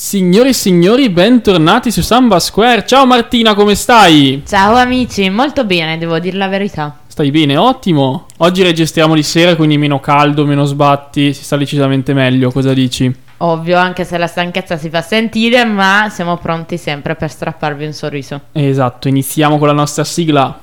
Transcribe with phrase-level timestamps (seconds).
[0.00, 2.86] Signori e signori, bentornati su Samba Square.
[2.86, 4.44] Ciao Martina, come stai?
[4.46, 6.98] Ciao amici, molto bene, devo dire la verità.
[7.08, 7.56] Stai bene?
[7.56, 8.26] Ottimo.
[8.36, 12.52] Oggi registriamo di sera, quindi meno caldo, meno sbatti, si sta decisamente meglio.
[12.52, 13.12] Cosa dici?
[13.38, 17.92] Ovvio, anche se la stanchezza si fa sentire, ma siamo pronti sempre per strapparvi un
[17.92, 18.42] sorriso.
[18.52, 20.60] Esatto, iniziamo con la nostra sigla.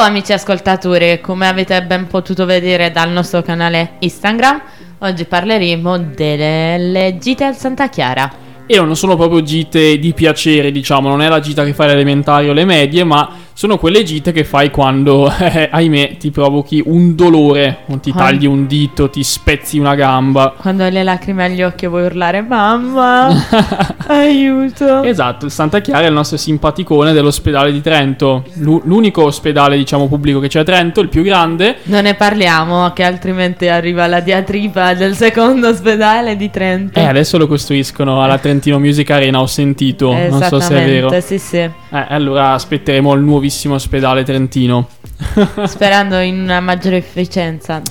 [0.00, 4.62] Ciao amici ascoltatori, come avete ben potuto vedere dal nostro canale Instagram,
[5.00, 8.32] oggi parleremo delle gite al Santa Chiara.
[8.64, 11.96] E non sono proprio gite di piacere, diciamo, non è la gita che fai alle
[11.96, 16.82] elementari o le medie, ma sono quelle gite che fai quando, eh, ahimè, ti provochi
[16.82, 20.54] un dolore, o ti Quando- tagli un dito, ti spezzi una gamba.
[20.56, 23.28] Quando hai le lacrime agli occhi e vuoi urlare mamma,
[24.08, 25.02] aiuto.
[25.02, 30.08] Esatto, il Santa Chiara è il nostro simpaticone dell'ospedale di Trento, L'u- l'unico ospedale, diciamo,
[30.08, 31.80] pubblico che c'è a Trento, il più grande.
[31.82, 36.98] Non ne parliamo, che altrimenti arriva la diatriba del secondo ospedale di Trento.
[36.98, 41.20] Eh, adesso lo costruiscono alla Trentino Music Arena, ho sentito, non so se è vero.
[41.20, 41.58] Sì sì.
[41.58, 41.72] Eh,
[42.08, 44.88] allora aspetteremo il nuovissimo ospedale trentino.
[45.66, 47.82] Sperando in una maggiore efficienza.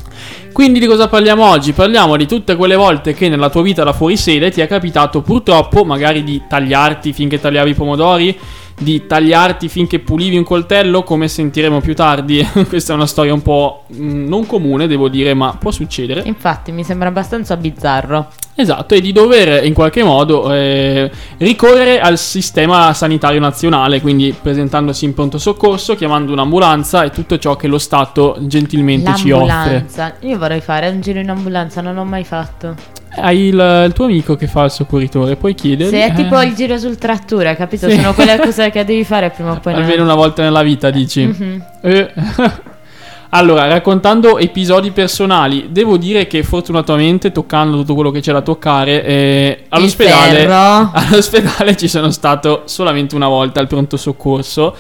[0.53, 1.73] Quindi di cosa parliamo oggi?
[1.73, 5.83] Parliamo di tutte quelle volte che nella tua vita da fuorisede ti è capitato purtroppo
[5.83, 8.39] magari di tagliarti finché tagliavi i pomodori,
[8.79, 12.43] di tagliarti finché pulivi un coltello, come sentiremo più tardi.
[12.67, 16.23] Questa è una storia un po' mh, non comune, devo dire, ma può succedere.
[16.25, 18.31] Infatti mi sembra abbastanza bizzarro.
[18.55, 25.05] Esatto, e di dover in qualche modo eh, ricorrere al sistema sanitario nazionale, quindi presentandosi
[25.05, 29.47] in pronto soccorso, chiamando un'ambulanza e tutto ciò che lo Stato gentilmente ci offre.
[29.47, 30.15] L'ambulanza.
[30.21, 32.75] Io vorrei fare un giro in ambulanza, non l'ho mai fatto.
[33.19, 35.91] Hai il, il tuo amico che fa il soccorritore, puoi chiedergli.
[35.91, 37.89] Se è eh, tipo il giro sul trattore, capito?
[37.89, 37.95] Sì.
[37.95, 39.73] Sono quelle cose che devi fare prima o poi.
[39.73, 41.25] Almeno una volta nella vita, dici.
[41.25, 41.63] Mhm.
[41.81, 42.13] Eh.
[43.31, 49.03] Allora, raccontando episodi personali, devo dire che fortunatamente, toccando tutto quello che c'è da toccare,
[49.03, 54.75] eh, all'ospedale, all'ospedale ci sono stato solamente una volta al pronto soccorso.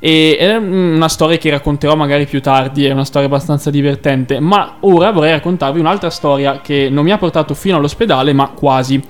[0.00, 4.38] E è una storia che racconterò magari più tardi, è una storia abbastanza divertente.
[4.40, 9.02] Ma ora vorrei raccontarvi un'altra storia che non mi ha portato fino all'ospedale, ma quasi.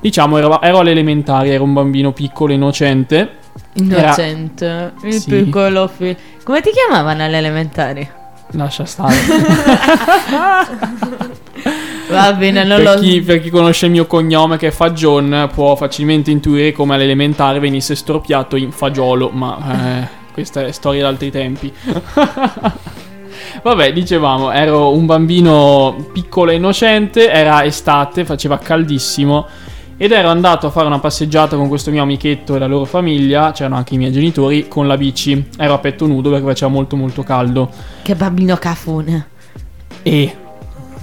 [0.00, 3.36] Diciamo, ero, ero alle elementari, ero un bambino piccolo, innocente.
[3.74, 4.92] Innocente.
[5.02, 5.30] Il Sì.
[5.30, 6.16] piccolo figlio.
[6.42, 8.08] Come ti chiamavano alle elementari?
[8.54, 9.14] Lascia stare.
[12.10, 15.48] Va bene, non per, lo chi, per chi conosce il mio cognome che è Fagion
[15.54, 21.30] può facilmente intuire come all'elementare venisse storpiato in fagiolo, ma eh, questa è storia d'altri
[21.30, 21.72] tempi.
[23.62, 29.46] Vabbè, dicevamo, ero un bambino piccolo e innocente, era estate, faceva caldissimo
[29.96, 33.52] ed ero andato a fare una passeggiata con questo mio amichetto e la loro famiglia,
[33.52, 35.50] c'erano anche i miei genitori, con la bici.
[35.56, 37.70] Ero a petto nudo perché faceva molto molto caldo.
[38.02, 39.28] Che bambino cafone.
[40.02, 40.36] E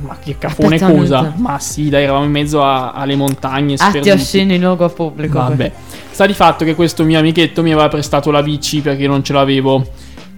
[0.02, 1.34] ma che cafone cosa?
[1.38, 4.10] Ma sì, dai, eravamo in mezzo a- alle montagne Atti sperduti.
[4.10, 5.38] osceni in luogo pubblico.
[5.40, 5.72] Vabbè.
[6.12, 9.34] Sta di fatto che questo mio amichetto mi aveva prestato la bici perché non ce
[9.34, 9.86] l'avevo.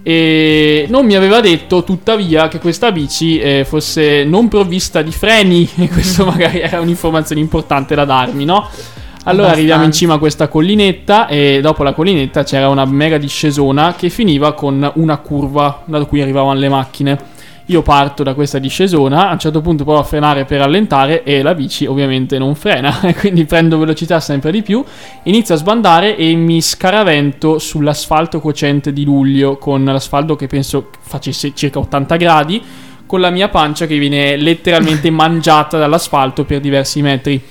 [0.03, 5.67] E non mi aveva detto, tuttavia, che questa bici eh, fosse non provvista di freni.
[5.77, 8.67] E questo magari era un'informazione importante da darmi, no?
[9.25, 13.93] Allora arriviamo in cima a questa collinetta e dopo la collinetta c'era una mega discesona
[13.95, 17.19] che finiva con una curva da cui arrivavano le macchine.
[17.71, 21.41] Io parto da questa discesona, a un certo punto provo a frenare per rallentare e
[21.41, 24.83] la bici ovviamente non frena, quindi prendo velocità sempre di più,
[25.23, 31.53] inizio a sbandare e mi scaravento sull'asfalto cocente di luglio con l'asfalto che penso facesse
[31.55, 32.61] circa 80 gradi,
[33.05, 37.41] con la mia pancia che viene letteralmente mangiata dall'asfalto per diversi metri.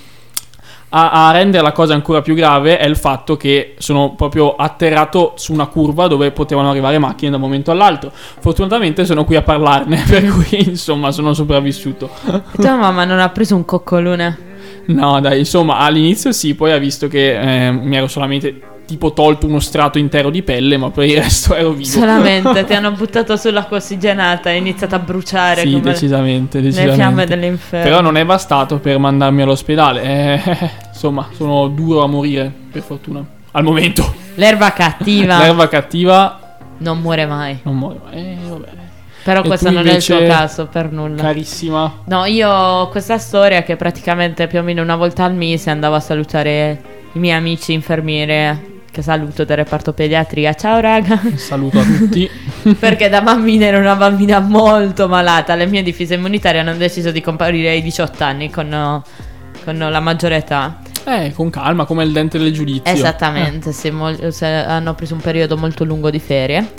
[0.93, 5.35] A, a rendere la cosa ancora più grave è il fatto che sono proprio atterrato
[5.37, 8.11] su una curva dove potevano arrivare macchine da un momento all'altro.
[8.13, 12.11] Fortunatamente sono qui a parlarne, per cui insomma sono sopravvissuto.
[12.27, 14.49] E tua mamma non ha preso un coccolone?
[14.87, 19.47] No, dai, insomma, all'inizio sì, poi ha visto che eh, mi ero solamente tipo tolto
[19.47, 21.89] uno strato intero di pelle, ma per il resto ero vivo.
[21.89, 26.97] Solamente ti hanno buttato sull'acqua ossigenata e iniziato a bruciare Sì, come decisamente, le decisamente.
[26.97, 27.85] fiamme dell'inferno.
[27.89, 30.03] Però non è bastato per mandarmi all'ospedale.
[30.03, 33.25] Eh, insomma, sono duro a morire, per fortuna.
[33.53, 34.13] Al momento.
[34.35, 37.61] L'erba cattiva L'erba cattiva non muore mai.
[37.63, 37.99] non muore.
[38.11, 38.69] Eh, vabbè.
[39.23, 41.23] Però E questo non è il tuo invece, caso per nulla.
[41.23, 41.93] Carissima.
[42.07, 45.95] No, io ho questa storia che praticamente più o meno una volta al mese andavo
[45.95, 46.83] a salutare
[47.13, 50.55] i miei amici infermiere che saluto del reparto pediatria.
[50.55, 51.21] Ciao raga.
[51.37, 52.29] Saluto a tutti.
[52.79, 55.55] Perché da bambina ero una bambina molto malata.
[55.55, 59.03] Le mie difese immunitarie hanno deciso di comparire ai 18 anni con,
[59.65, 60.81] con la maggiore età.
[61.05, 62.93] Eh, con calma, come il dente del giudizio.
[62.93, 63.73] Esattamente, Eh.
[63.73, 66.73] sì, mol- se- hanno preso un periodo molto lungo di ferie.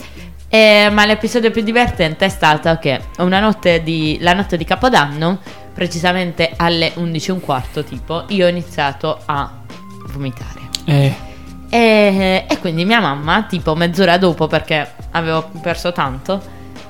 [0.47, 5.39] Eh, ma l'episodio più divertente è stato che una notte di, la notte di Capodanno,
[5.73, 9.49] precisamente alle 11.15 tipo, io ho iniziato a
[10.11, 10.59] vomitare.
[10.85, 11.15] Eh,
[11.73, 16.41] E, e quindi mia mamma, tipo mezz'ora dopo, perché avevo perso tanto,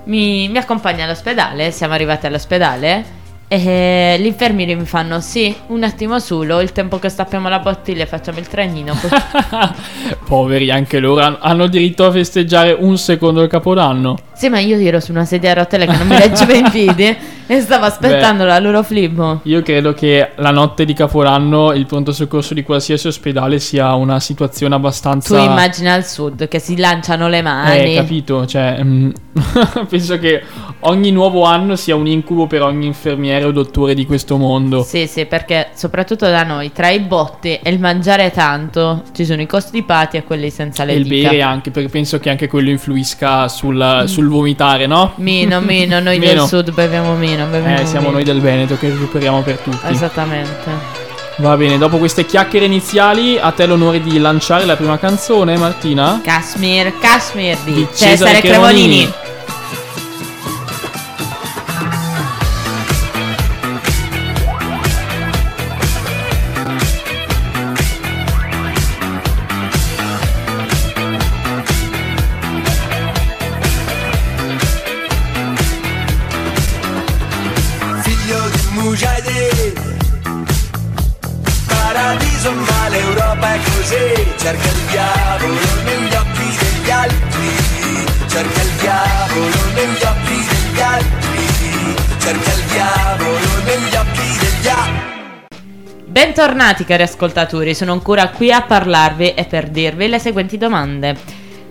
[0.05, 1.69] mi, mi accompagna all'ospedale.
[1.71, 3.19] Siamo arrivati all'ospedale.
[3.47, 6.61] E gli infermieri mi fanno: Sì, un attimo solo.
[6.61, 8.95] Il tempo che stappiamo la bottiglia e facciamo il trenino.
[8.95, 9.69] poi-"
[10.25, 14.17] poveri, anche loro han- hanno diritto a festeggiare un secondo il capodanno.
[14.33, 17.15] sì, ma io ero su una sedia a rotelle che non mi reggeva in piedi
[17.51, 19.39] e stavo aspettando la loro flip.
[19.43, 24.21] Io credo che la notte di Capodanno il pronto soccorso di qualsiasi ospedale sia una
[24.21, 25.35] situazione abbastanza...
[25.35, 27.91] Tu immagina al sud che si lanciano le mani.
[27.91, 29.09] Eh, capito, cioè, mm,
[29.87, 30.41] penso che
[30.81, 34.83] ogni nuovo anno sia un incubo per ogni infermiere o dottore di questo mondo.
[34.83, 39.41] Sì, sì, perché soprattutto da noi, tra i botti e il mangiare tanto, ci sono
[39.41, 41.29] i costipati e quelli senza le E il dita.
[41.29, 45.13] bere anche, perché penso che anche quello influisca sul, sul vomitare, no?
[45.15, 46.33] Mino, mino, noi Meno.
[46.41, 48.17] del sud beviamo mino, beviamo Eh, siamo mino.
[48.17, 49.77] noi del Veneto che recuperiamo per tutti.
[49.87, 51.00] Esattamente.
[51.37, 56.21] Va bene, dopo queste chiacchiere iniziali, a te l'onore di lanciare la prima canzone, Martina.
[56.23, 59.07] Kashmir, Kashmir di, Di Cesare, Cesare Cremonini.
[59.07, 59.30] Cremonini.
[83.91, 87.49] Così Cerca il diavolo negli occhi degli altri
[88.27, 95.09] Cerca il diavolo negli occhi degli altri Cerca il diavolo negli occhi degli altri
[96.05, 101.15] Bentornati cari ascoltatori, sono ancora qui a parlarvi e per dirvi le seguenti domande.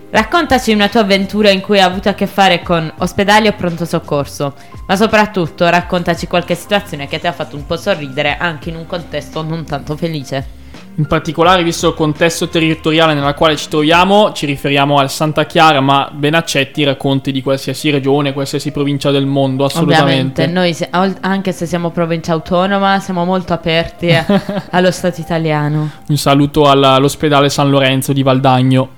[0.09, 3.85] Raccontaci una tua avventura in cui hai avuto a che fare con ospedali o pronto
[3.85, 4.55] soccorso,
[4.87, 8.87] ma soprattutto raccontaci qualche situazione che ti ha fatto un po' sorridere anche in un
[8.87, 10.60] contesto non tanto felice.
[10.97, 15.81] In particolare, visto il contesto territoriale nel quale ci troviamo, ci riferiamo al Santa Chiara,
[15.81, 20.43] ma ben accetti i racconti di qualsiasi regione, qualsiasi provincia del mondo, assolutamente.
[20.43, 20.91] Ovviamente, noi se-
[21.21, 24.11] anche se siamo provincia autonoma, siamo molto aperti
[24.73, 25.91] allo Stato italiano.
[26.09, 28.89] Un saluto alla- all'ospedale San Lorenzo di Valdagno,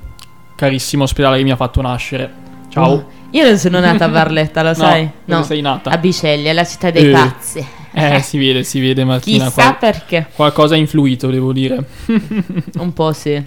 [0.56, 2.32] carissimo ospedale che mi ha fatto nascere.
[2.68, 2.90] Ciao.
[2.90, 5.08] Oh, io non sono nata a Barletta, lo No, sai?
[5.24, 5.90] dove sei nata?
[5.90, 7.12] A Biceglie, la città dei Eh.
[7.12, 7.64] pazzi.
[7.94, 9.44] Eh, si vede, si vede Martina.
[9.44, 10.26] Chissà qual- perché.
[10.34, 11.84] qualcosa ha influito, devo dire.
[12.78, 13.42] Un po' sì.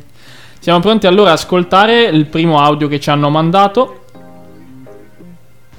[0.59, 4.01] Siamo pronti allora a ascoltare il primo audio che ci hanno mandato.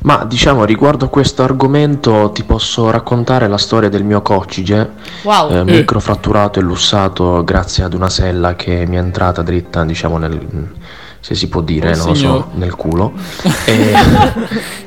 [0.01, 4.91] Ma diciamo riguardo questo argomento ti posso raccontare la storia del mio coccige,
[5.23, 5.51] Wow.
[5.51, 10.75] eh, microfratturato e lussato grazie ad una sella che mi è entrata dritta, diciamo nel
[11.19, 12.39] se si può dire, Oh, non lo signor.
[12.43, 13.13] so, nel culo.
[13.67, 13.93] e,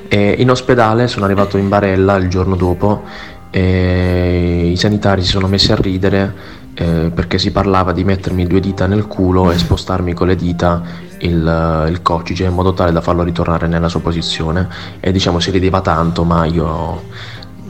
[0.08, 3.04] e in ospedale sono arrivato in barella il giorno dopo
[3.52, 8.60] e i sanitari si sono messi a ridere eh, perché si parlava di mettermi due
[8.60, 10.82] dita nel culo e spostarmi con le dita
[11.20, 14.68] il, il coccige in modo tale da farlo ritornare nella sua posizione.
[15.00, 17.04] E diciamo si rideva tanto ma io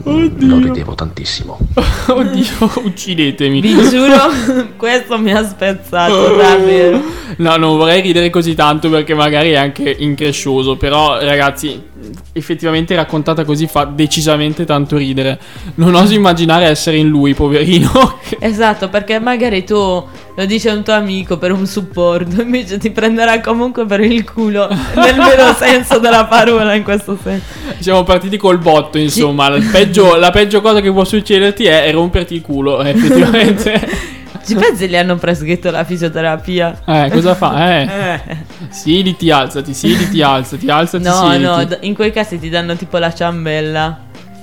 [0.04, 1.58] non ridevo tantissimo.
[2.08, 3.60] Oddio, uccidetemi.
[3.60, 4.16] Vi giuro,
[4.76, 7.02] questo mi ha spezzato davvero.
[7.36, 11.80] No, non vorrei ridere così tanto perché magari è anche increscioso, però ragazzi,
[12.32, 15.38] effettivamente raccontata così fa decisamente tanto ridere.
[15.76, 18.18] Non oso immaginare essere in lui, poverino.
[18.38, 20.04] Esatto, perché magari tu
[20.40, 24.24] lo dici a un tuo amico per un supporto, invece ti prenderà comunque per il
[24.24, 27.44] culo, nel vero senso della parola in questo senso.
[27.78, 29.48] Siamo partiti col botto, insomma.
[29.54, 34.18] Il peggio- la peggio cosa che può succederti è romperti il culo, effettivamente.
[34.42, 36.80] Ci pensi gli hanno prescritto la fisioterapia?
[36.86, 37.76] Eh, cosa fa?
[37.78, 37.82] Eh,
[38.26, 38.36] Eh.
[38.70, 41.42] siediti, alzati, siediti, alzati, alzati, No, siediti.
[41.42, 43.98] no, in quei casi ti danno tipo la ciambella,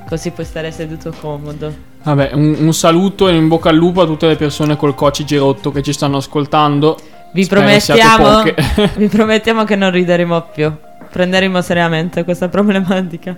[0.07, 1.86] così puoi stare seduto comodo.
[2.07, 5.37] Vabbè, un, un saluto e in bocca al lupo a tutte le persone col coccige
[5.37, 6.97] rotto che ci stanno ascoltando.
[7.33, 8.43] Vi promettiamo,
[8.95, 10.71] vi promettiamo che non rideremo più.
[11.11, 13.35] Prenderemo seriamente questa problematica.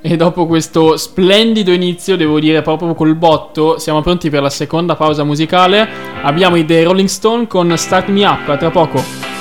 [0.00, 4.96] E dopo questo splendido inizio, devo dire proprio col botto, siamo pronti per la seconda
[4.96, 5.88] pausa musicale.
[6.22, 9.31] Abbiamo i The Rolling Stone con Start Me Up, a tra poco.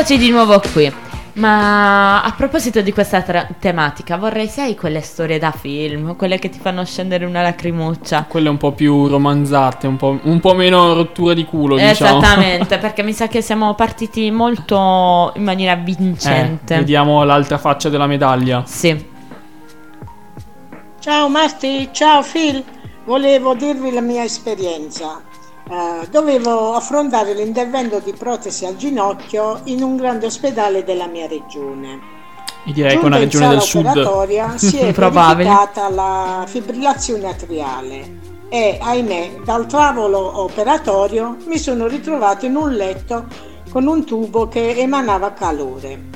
[0.00, 0.90] Eccoci di nuovo qui.
[1.34, 6.48] Ma a proposito di questa tra- tematica, vorrei sai quelle storie da film, quelle che
[6.48, 8.24] ti fanno scendere una lacrimuccia.
[8.26, 12.18] Quelle un po' più romanzate, un po', un po' meno rottura di culo, diciamo.
[12.18, 16.76] Esattamente, perché mi sa che siamo partiti molto in maniera vincente.
[16.76, 18.62] Eh, vediamo l'altra faccia della medaglia.
[18.64, 19.06] Sì.
[20.98, 22.64] Ciao Marti, ciao Phil,
[23.04, 25.20] volevo dirvi la mia esperienza.
[25.68, 32.18] Eh, dovevo affrontare l'intervento di protesi al ginocchio in un grande ospedale della mia regione.
[32.64, 33.86] E direi che una regione del sud.
[33.86, 38.18] operatoria si è verificata la fibrillazione atriale
[38.52, 43.26] e ahimè dal tavolo operatorio mi sono ritrovato in un letto
[43.70, 46.08] con un tubo che emanava calore.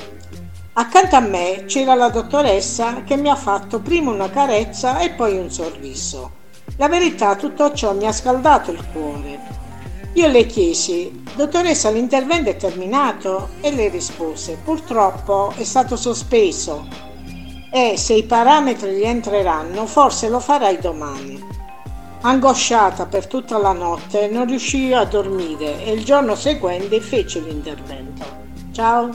[0.72, 5.38] Accanto a me c'era la dottoressa che mi ha fatto prima una carezza e poi
[5.38, 6.42] un sorriso.
[6.76, 9.38] La verità, tutto ciò mi ha scaldato il cuore.
[10.14, 13.50] Io le chiesi, dottoressa, l'intervento è terminato?
[13.60, 17.12] E lei rispose, purtroppo è stato sospeso
[17.70, 21.42] e se i parametri rientreranno forse lo farai domani.
[22.20, 28.24] Angosciata per tutta la notte non riuscii a dormire e il giorno seguente fece l'intervento.
[28.70, 29.10] Ciao!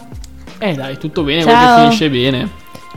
[0.60, 1.52] Eh dai, tutto bene, Ciao.
[1.52, 2.50] quello che finisce bene.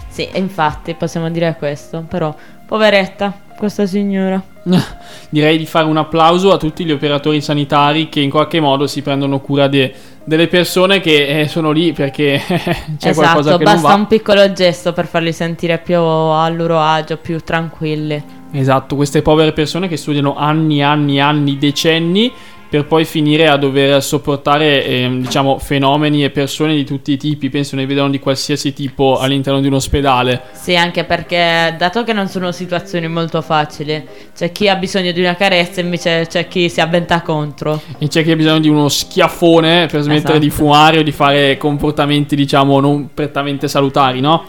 [0.08, 2.34] Sì, e infatti possiamo dire questo, però
[2.66, 4.42] poveretta questa signora.
[5.28, 9.02] Direi di fare un applauso a tutti gli operatori sanitari che in qualche modo si
[9.02, 9.92] prendono cura de-
[10.24, 12.40] delle persone che eh, sono lì perché
[12.98, 13.94] c'è qualcosa esatto, che non basta va.
[13.94, 18.40] un piccolo gesto per farli sentire più a loro agio, più tranquilli.
[18.52, 22.30] Esatto, queste povere persone che studiano anni, anni, anni, decenni
[22.72, 27.50] per poi finire a dover sopportare ehm, diciamo fenomeni e persone di tutti i tipi,
[27.50, 30.40] penso ne vedano di qualsiasi tipo all'interno di un ospedale.
[30.52, 34.02] Sì, anche perché dato che non sono situazioni molto facili,
[34.34, 37.78] c'è chi ha bisogno di una carezza invece c'è chi si avventa contro.
[37.98, 40.38] E c'è chi ha bisogno di uno schiaffone per smettere Esatto.
[40.38, 44.46] di fumare o di fare comportamenti, diciamo, non prettamente salutari, no?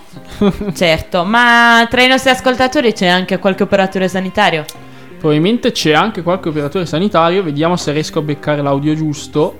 [0.73, 4.63] certo, ma tra i nostri ascoltatori c'è anche qualche operatore sanitario.
[5.23, 9.57] Probabilmente c'è anche qualche operatore sanitario, vediamo se riesco a beccare l'audio giusto.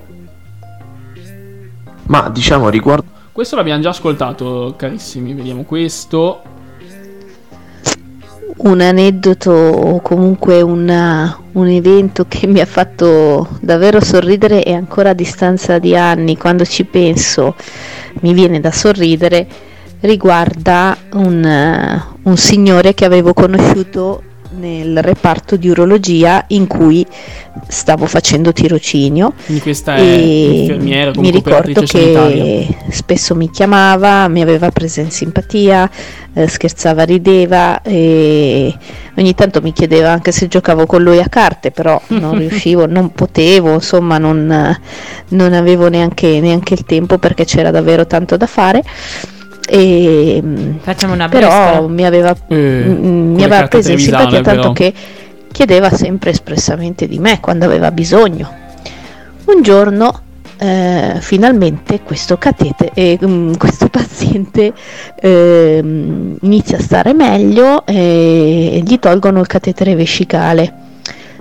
[2.02, 6.42] Ma diciamo riguardo Questo l'abbiamo già ascoltato, carissimi, vediamo questo.
[8.56, 15.10] un aneddoto o comunque una- un evento che mi ha fatto davvero sorridere e ancora
[15.10, 17.56] a distanza di anni, quando ci penso,
[18.20, 19.46] mi viene da sorridere,
[20.00, 24.22] riguarda un, eh, un signore che avevo conosciuto
[24.56, 27.06] nel reparto di urologia in cui
[27.68, 32.42] stavo facendo tirocinio Quindi questa è l'infermiera, mi ricordo operatrice sanitaria.
[32.42, 35.88] che spesso mi chiamava, mi aveva presa in simpatia,
[36.32, 38.74] eh, scherzava, rideva e
[39.16, 43.12] ogni tanto mi chiedeva anche se giocavo con lui a carte, però non riuscivo, non
[43.12, 44.78] potevo, insomma non,
[45.28, 48.82] non avevo neanche, neanche il tempo perché c'era davvero tanto da fare.
[49.68, 54.60] E, mm, Facciamo una però mi aveva, Eh, mm, mi aveva preso in simpatia tanto
[54.60, 54.72] però.
[54.72, 54.92] che
[55.50, 58.62] chiedeva sempre espressamente di me quando aveva bisogno.
[59.46, 60.20] Un giorno
[60.58, 64.72] eh, finalmente questo catete e mm, questo paziente
[65.20, 70.82] ehm, inizia a stare meglio e gli tolgono il catetere vescicale.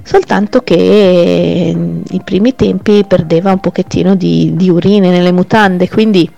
[0.05, 1.77] Soltanto che eh,
[2.11, 6.29] i primi tempi perdeva un pochettino di, di urine nelle mutande, quindi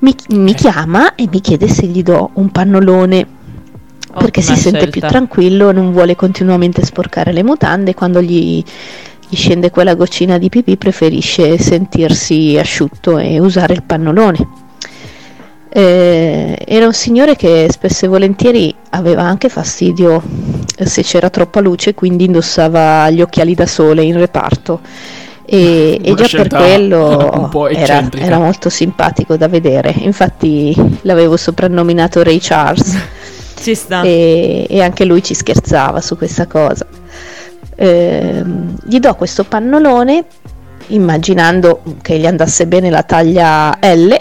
[0.00, 3.38] mi, mi chiama e mi chiede se gli do un pannolone
[4.12, 4.90] perché si sente scelta.
[4.90, 8.62] più tranquillo, non vuole continuamente sporcare le mutande, quando gli,
[9.28, 14.48] gli scende quella goccina di pipì preferisce sentirsi asciutto e usare il pannolone.
[15.72, 20.20] Eh, era un signore che spesso e volentieri aveva anche fastidio
[20.76, 24.80] eh, se c'era troppa luce, quindi indossava gli occhiali da sole in reparto.
[25.52, 29.92] E, e già per quello era, era molto simpatico da vedere.
[29.98, 32.96] Infatti l'avevo soprannominato Ray Charles
[33.60, 34.02] Ci sta.
[34.02, 36.86] e, e anche lui ci scherzava su questa cosa.
[37.74, 40.24] Ehm, gli do questo pannolone
[40.88, 44.14] immaginando che gli andasse bene la taglia L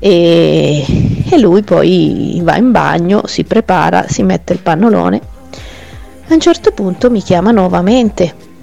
[0.00, 0.84] e,
[1.30, 5.20] e lui poi va in bagno, si prepara, si mette il pannolone.
[6.26, 8.53] A un certo punto mi chiama nuovamente.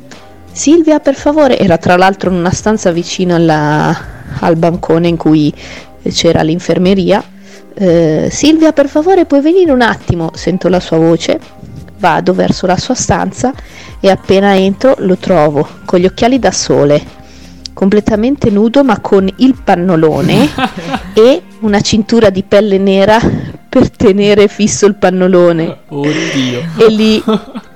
[0.52, 3.98] Silvia, per favore, era tra l'altro in una stanza vicino alla-
[4.40, 5.54] al bancone in cui
[6.12, 7.24] c'era l'infermeria.
[7.74, 10.32] Eh, Silvia, per favore, puoi venire un attimo?
[10.34, 11.40] Sento la sua voce,
[12.00, 13.54] vado verso la sua stanza
[14.00, 17.02] e appena entro lo trovo con gli occhiali da sole,
[17.74, 20.50] completamente nudo ma con il pannolone
[21.14, 23.20] e una cintura di pelle nera
[23.70, 26.62] per tenere fisso il pannolone Oddio.
[26.78, 27.24] e lì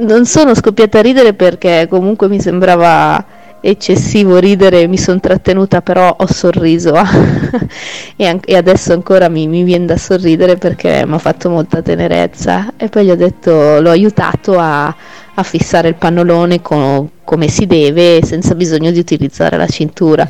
[0.00, 3.24] non sono scoppiata a ridere perché comunque mi sembrava
[3.62, 6.94] eccessivo ridere, mi sono trattenuta però ho sorriso
[8.16, 11.82] e, an- e adesso ancora mi, mi viene da sorridere perché mi ha fatto molta
[11.82, 14.86] tenerezza e poi gli ho detto, l'ho aiutato a,
[15.34, 20.28] a fissare il pannolone co- come si deve senza bisogno di utilizzare la cintura.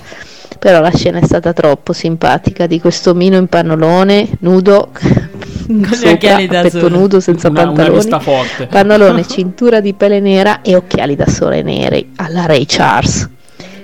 [0.58, 4.90] Però la scena è stata troppo simpatica di questo mino in pannolone, nudo,
[5.78, 6.96] gli sopra, occhiali da a petto sole.
[6.96, 8.20] nudo senza Una, una pantaloni.
[8.20, 8.66] forte.
[8.66, 13.28] Pannolone, cintura di pelle nera e occhiali da sole neri alla Ray Charles.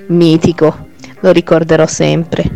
[0.08, 0.88] Mitico,
[1.20, 2.50] lo ricorderò sempre.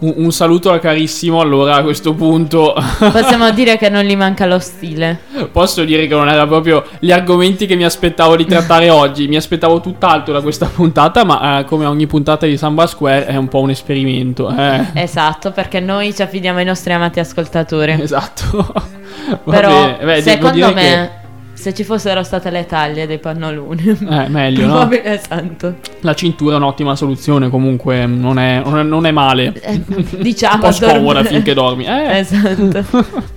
[0.00, 1.40] Un, un saluto al carissimo.
[1.40, 5.18] Allora, a questo punto, Possiamo dire che non gli manca lo stile.
[5.52, 9.28] posso dire che non era proprio gli argomenti che mi aspettavo di trattare oggi.
[9.28, 13.36] Mi aspettavo tutt'altro da questa puntata, ma eh, come ogni puntata di Samba Square è
[13.36, 14.54] un po' un esperimento.
[14.54, 14.86] Eh.
[14.94, 17.92] Esatto, perché noi ci affidiamo ai nostri amati ascoltatori.
[18.00, 18.72] Esatto.
[19.44, 19.98] Va Però, bene.
[20.04, 21.19] Beh, secondo me,
[21.60, 24.72] se ci fossero state le taglie dei pannoloni, Eh, meglio, no?
[24.88, 25.74] probabile- esatto.
[26.00, 27.48] La cintura è un'ottima soluzione.
[27.50, 29.52] Comunque, non è, non è- non è male.
[29.60, 31.28] Eh, Un diciamo po' scomoda dormire.
[31.28, 31.84] finché dormi.
[31.84, 33.28] Eh, Esatto.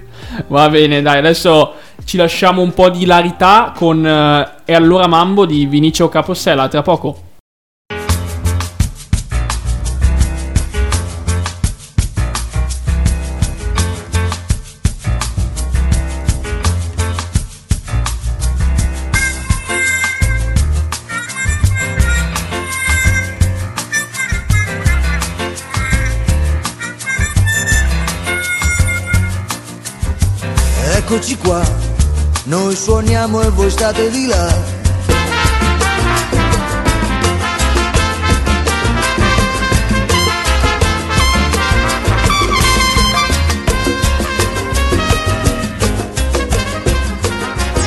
[0.48, 1.74] Va bene, dai, adesso
[2.06, 6.82] ci lasciamo un po' di hilarità con eh, E allora Mambo di Vinicio Capossela, tra
[6.82, 7.18] poco.
[32.84, 34.82] Suoniamo e voi state di là.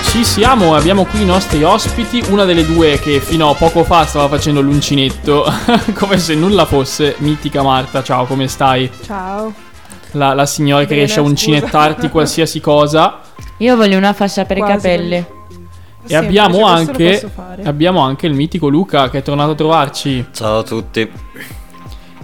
[0.02, 4.06] Ci siamo, abbiamo qui i nostri ospiti, una delle due che fino a poco fa
[4.06, 5.44] stava facendo l'uncinetto,
[5.92, 8.90] come se nulla fosse, mitica Marta, ciao, come stai?
[9.04, 9.52] Ciao.
[10.12, 11.28] La, la signora che Bene, riesce a scusa.
[11.28, 13.20] uncinettarti qualsiasi cosa.
[13.58, 15.14] Io voglio una fascia per Quasi, i capelli.
[15.16, 15.24] E
[16.04, 17.28] Sì, abbiamo anche,
[17.64, 20.26] abbiamo anche il mitico Luca che è tornato a trovarci.
[20.32, 21.10] Ciao a tutti.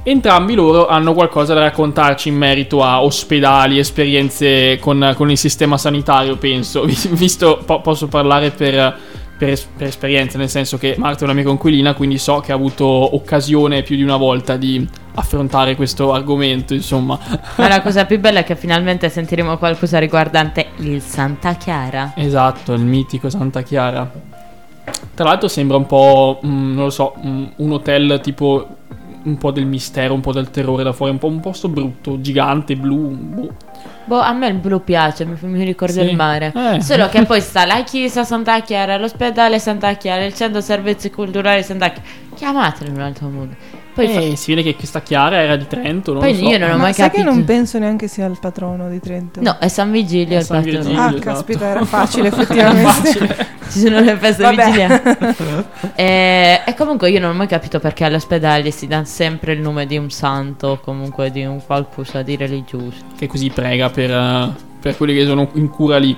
[0.04, 5.78] Entrambi loro hanno qualcosa da raccontarci in merito a ospedali, esperienze con, con il sistema
[5.78, 6.84] sanitario, penso.
[6.84, 8.98] Vi- Visto, po- posso parlare per,
[9.42, 12.54] per, per esperienza, nel senso che Marta è una mia coinquilina, quindi so che ha
[12.54, 17.18] avuto occasione più di una volta di affrontare questo argomento, insomma.
[17.56, 22.12] Ma la cosa più bella è che finalmente sentiremo qualcosa riguardante il Santa Chiara.
[22.14, 24.08] Esatto, il mitico Santa Chiara.
[25.12, 28.76] Tra l'altro sembra un po', mm, non lo so, mm, un hotel tipo
[29.24, 32.20] un po' del mistero, un po' del terrore da fuori, un po' un posto brutto,
[32.20, 33.08] gigante, blu.
[33.08, 33.54] boh.
[34.04, 36.08] Boh, a me il blu piace, mi, mi ricorda Sì.
[36.08, 36.52] il mare.
[36.54, 36.80] Eh.
[36.82, 41.62] Solo che poi sta la chiesa Santa Chiara, l'ospedale Santa Chiara, il centro servizi culturali
[41.62, 42.08] Santa Chiara.
[42.34, 43.54] Chiamatelo in un altro modo.
[43.94, 46.48] Poi, fa- Eh, si vede che questa Chiara era di Trento, non poi lo so.
[46.48, 47.28] io non ho Ma mai sai capito.
[47.28, 49.40] che non penso neanche sia il patrono di Trento?
[49.42, 50.78] No, è San Vigilio È il San patrono.
[50.84, 51.00] Vigilio.
[51.00, 51.20] Ah, esatto.
[51.20, 52.90] caspita, era facile Era effettivamente.
[52.90, 53.46] facile.
[53.72, 54.64] Ci sono le feste Vabbè.
[54.64, 55.02] vigiliane.
[55.94, 59.60] e, e comunque io non ho mai capito perché agli ospedali si dà sempre il
[59.60, 62.96] nome di un santo o comunque di un qualcosa di religioso.
[63.16, 64.50] che così prega per, eh,
[64.80, 66.14] per quelli che sono in cura lì.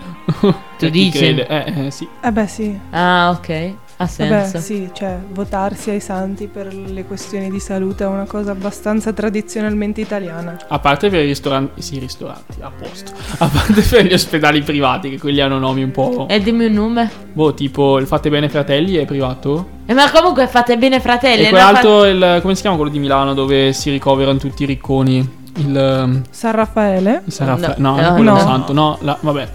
[0.78, 1.24] Chi dici?
[1.38, 1.46] Eh,
[1.86, 2.08] eh, sì.
[2.20, 3.74] Eh beh sì, Ah, ok.
[3.96, 4.58] Ha Vabbè, senso.
[4.58, 10.00] sì, cioè votarsi ai santi per le questioni di salute è una cosa abbastanza tradizionalmente
[10.00, 10.56] italiana.
[10.68, 13.12] A parte per i ristoranti, sì, ristoranti, a posto.
[13.38, 16.26] A parte per gli ospedali privati, che quelli hanno nomi un po'.
[16.28, 17.08] E dimmi un nome.
[17.32, 19.68] Boh, tipo il Fate Bene Fratelli è privato.
[19.86, 21.44] Eh, ma comunque fate bene fratelli.
[21.44, 25.42] e quell'altro, il, come si chiama quello di Milano, dove si ricoverano tutti i ricconi?
[25.56, 27.22] Il, ehm, San Raffaele?
[27.28, 27.74] San Raffaele.
[27.78, 28.38] No, No, non no, quello no.
[28.40, 29.48] santo, no, la- vabbè.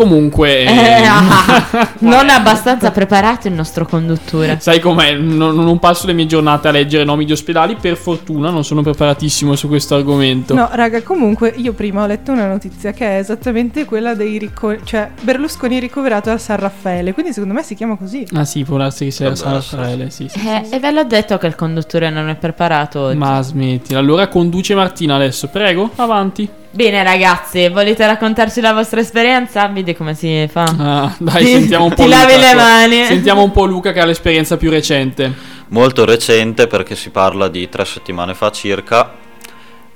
[0.00, 4.56] Comunque, Eh, ah, non è abbastanza preparato il nostro conduttore.
[4.58, 5.12] sai com'è?
[5.14, 7.76] Non, non passo le mie giornate a leggere nomi di ospedali.
[7.78, 10.54] Per fortuna non sono preparatissimo su questo argomento.
[10.54, 14.78] No, raga, comunque io prima ho letto una notizia che è esattamente quella dei ricconi,
[14.84, 18.26] cioè Berlusconi ricoverato al San Raffaele, quindi secondo me si chiama così.
[18.32, 20.38] Ah sì, può darsi che sia il San sì, Raffaele, sì, sì.
[20.48, 23.18] Eh, e ve l'ho detto che il conduttore non è preparato oggi.
[23.18, 23.94] Ma smetti.
[23.94, 26.48] Allora conduce Martina adesso, prego, avanti.
[26.72, 29.66] Bene ragazzi, volete raccontarci la vostra esperienza?
[29.66, 30.62] Vedi come si fa.
[30.78, 32.56] Ah, dai, Ti- sentiamo un po' ti lavi Luca, le ecco.
[32.56, 33.04] mani.
[33.06, 35.32] Sentiamo un po' Luca che ha l'esperienza più recente.
[35.68, 39.12] Molto recente perché si parla di tre settimane fa circa.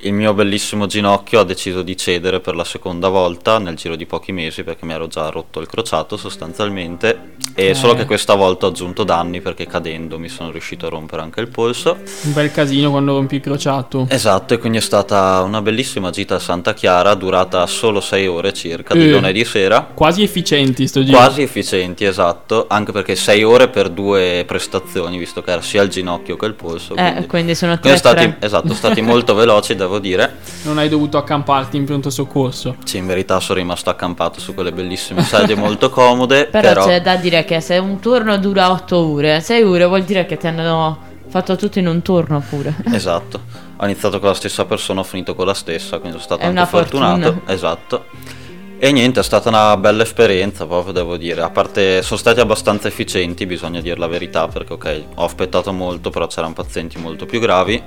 [0.04, 4.04] Il mio bellissimo ginocchio ha deciso di cedere per la seconda volta nel giro di
[4.06, 7.74] pochi mesi perché mi ero già rotto il crociato sostanzialmente e Eh.
[7.74, 11.40] solo che questa volta ho aggiunto danni perché cadendo mi sono riuscito a rompere anche
[11.40, 11.96] il polso.
[12.24, 14.06] Un bel casino quando rompi il crociato.
[14.10, 18.52] Esatto, e quindi è stata una bellissima gita a Santa Chiara durata solo 6 ore
[18.52, 19.10] circa di Eh.
[19.10, 19.88] lunedì sera.
[19.94, 21.16] Quasi efficienti sto giro.
[21.16, 25.88] Quasi efficienti, esatto, anche perché 6 ore per due prestazioni, visto che era sia il
[25.88, 26.94] ginocchio che il polso.
[26.96, 28.36] Eh, quindi sono quindi stati, tre.
[28.40, 30.36] esatto, stati molto veloci, devo dire.
[30.62, 32.76] Non hai dovuto accamparti in pronto soccorso.
[32.84, 37.00] Sì, in verità sono rimasto accampato su quelle bellissime sedie molto comode, Però, però, c'è
[37.02, 40.46] da dire che se un turno dura 8 ore, 6 ore vuol dire che ti
[40.46, 42.74] hanno fatto tutto in un turno pure.
[42.92, 43.40] esatto.
[43.76, 46.44] Ho iniziato con la stessa persona, ho finito con la stessa, quindi sono stato È
[46.46, 47.32] anche una fortunato.
[47.32, 47.52] fortuna.
[47.52, 48.04] Esatto.
[48.78, 51.40] E niente, è stata una bella esperienza, proprio devo dire.
[51.40, 56.10] A parte, sono stati abbastanza efficienti, bisogna dire la verità, perché ok, ho aspettato molto,
[56.10, 57.82] però c'erano pazienti molto più gravi.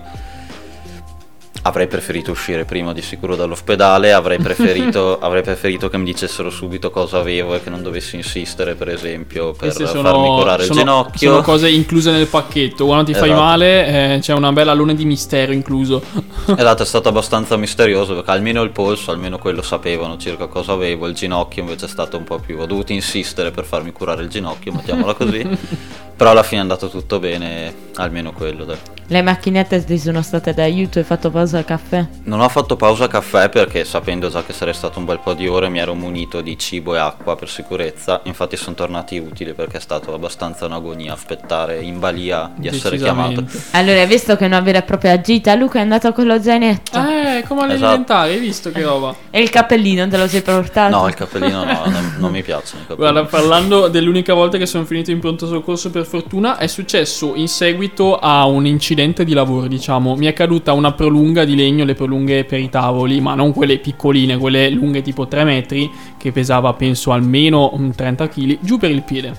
[1.64, 6.90] Avrei preferito uscire prima di sicuro dall'ospedale, avrei preferito, avrei preferito che mi dicessero subito
[6.92, 10.86] cosa avevo e che non dovessi insistere, per esempio, per Queste farmi curare sono- il
[10.86, 11.30] ginocchio.
[11.32, 12.86] Sono cose incluse nel pacchetto.
[12.86, 13.42] Quando ti fai Esatto.
[13.44, 16.02] male eh, c'è una bella luna di mistero incluso.
[16.46, 21.08] Esatto, è stato abbastanza misterioso perché almeno il polso, almeno quello sapevano circa cosa avevo,
[21.08, 22.58] il ginocchio invece è stato un po' più...
[22.60, 25.46] ho dovuto insistere per farmi curare il ginocchio, mettiamola così,
[26.16, 28.64] però alla fine è andato tutto bene, almeno quello.
[28.64, 28.78] Dai.
[29.10, 32.06] Le macchinette ti sono state d'aiuto, hai fatto pausa caffè?
[32.24, 35.48] Non ho fatto pausa caffè perché sapendo già che sarei stato un bel po' di
[35.48, 39.78] ore mi ero munito di cibo e acqua per sicurezza, infatti sono tornati utili perché
[39.78, 43.46] è stato abbastanza un'agonia aspettare in balia di essere chiamato.
[43.72, 47.00] Allora, visto che è una vera e propria gita, Luca è andato con lo zainetto.
[47.38, 47.88] Eh, come alle Esatto.
[47.90, 49.16] elementari, hai visto che roba?
[49.30, 50.96] E il cappellino te lo sei portato?
[50.96, 52.84] No, il cappellino no, non, non mi piacciono.
[52.96, 57.48] Guarda, parlando dell'unica volta che sono finito in pronto soccorso per fortuna, è successo in
[57.48, 60.16] seguito a un incidente di lavoro, diciamo.
[60.16, 63.78] Mi è caduta una prolunga di legno, le prolunghe per i tavoli, ma non quelle
[63.78, 68.92] piccoline, quelle lunghe tipo 3 metri, che pesava penso almeno un 30 kg, giù per
[68.92, 69.38] il piede.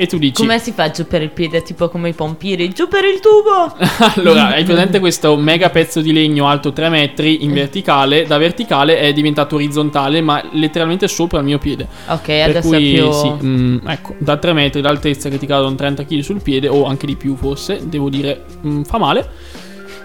[0.00, 0.42] E tu dici...
[0.42, 2.72] Come si fa giù per il piede, tipo come i pompieri?
[2.72, 3.74] Giù per il tubo!
[4.14, 8.24] allora, hai presente questo mega pezzo di legno alto 3 metri in verticale?
[8.24, 11.88] Da verticale è diventato orizzontale, ma letteralmente sopra il mio piede.
[12.06, 13.10] Ok, Per adesso cui, è più...
[13.10, 16.84] sì, mm, ecco, da 3 metri d'altezza che ti cadono 30 kg sul piede, o
[16.84, 19.28] anche di più forse, devo dire, mm, fa male.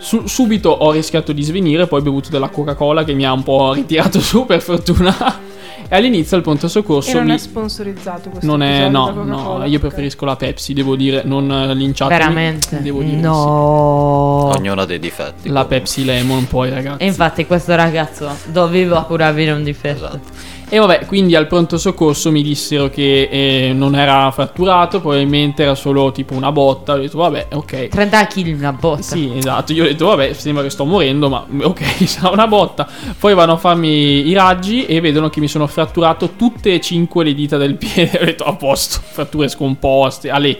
[0.04, 3.42] Su- subito ho rischiato di svenire, poi ho bevuto della Coca-Cola che mi ha un
[3.42, 5.16] po' ritirato su per fortuna.
[5.88, 7.36] e all'inizio al pronto E soccorso non mi...
[7.36, 12.20] è sponsorizzato questo Non è, no, no, io preferisco la Pepsi, devo dire, non linciatemi.
[12.20, 12.82] Veramente?
[12.82, 13.24] Devo dire di sì.
[13.24, 14.52] no.
[14.58, 15.48] Ognuno ha dei difetti.
[15.48, 15.78] La comunque.
[15.78, 17.02] Pepsi Lemon poi ragazzi.
[17.02, 20.06] E infatti questo ragazzo doveva pure avere un difetto.
[20.06, 20.52] Esatto.
[20.74, 25.76] E vabbè, quindi al pronto soccorso mi dissero che eh, non era fratturato, probabilmente era
[25.76, 26.94] solo tipo una botta.
[26.94, 27.90] Ho detto vabbè, ok.
[27.90, 29.04] 30 kg una botta.
[29.04, 29.72] Sì, esatto.
[29.72, 32.90] Io ho detto vabbè, sembra che sto morendo, ma ok, sarà una botta.
[33.20, 37.24] Poi vanno a farmi i raggi e vedono che mi sono fratturato tutte e cinque
[37.24, 38.18] le dita del piede.
[38.20, 40.60] Ho detto a posto, fratture scomposte, ale.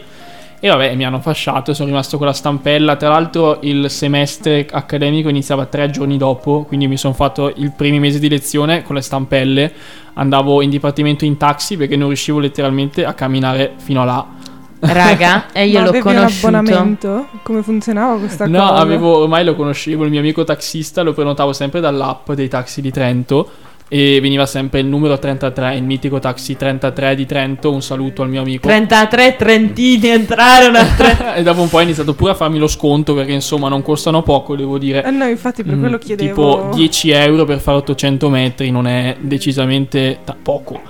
[0.64, 2.96] E vabbè, mi hanno fasciato e sono rimasto con la stampella.
[2.96, 7.98] Tra l'altro il semestre accademico iniziava tre giorni dopo, quindi mi sono fatto il primi
[7.98, 9.70] mesi di lezione con le stampelle.
[10.14, 14.26] Andavo in dipartimento in taxi perché non riuscivo letteralmente a camminare fino a là.
[14.80, 16.46] Raga, e io Ma l'ho avevi un conosciuto.
[16.46, 17.26] abbonamento?
[17.42, 18.74] Come funzionava questa No, cosa?
[18.76, 22.90] avevo, ormai lo conoscevo, il mio amico taxista, lo prenotavo sempre dall'app dei taxi di
[22.90, 23.50] Trento
[23.88, 28.28] e veniva sempre il numero 33, il mitico taxi 33 di Trento, un saluto al
[28.28, 28.66] mio amico.
[28.66, 31.36] 33 trentini entrarono a tre.
[31.36, 34.22] e dopo un po' ha iniziato pure a farmi lo sconto perché insomma non costano
[34.22, 35.04] poco, devo dire.
[35.04, 36.28] Eh no, infatti per Mm, quello chiedevo.
[36.28, 40.80] Tipo 10 euro per fare 800 metri non è decisamente ta- poco.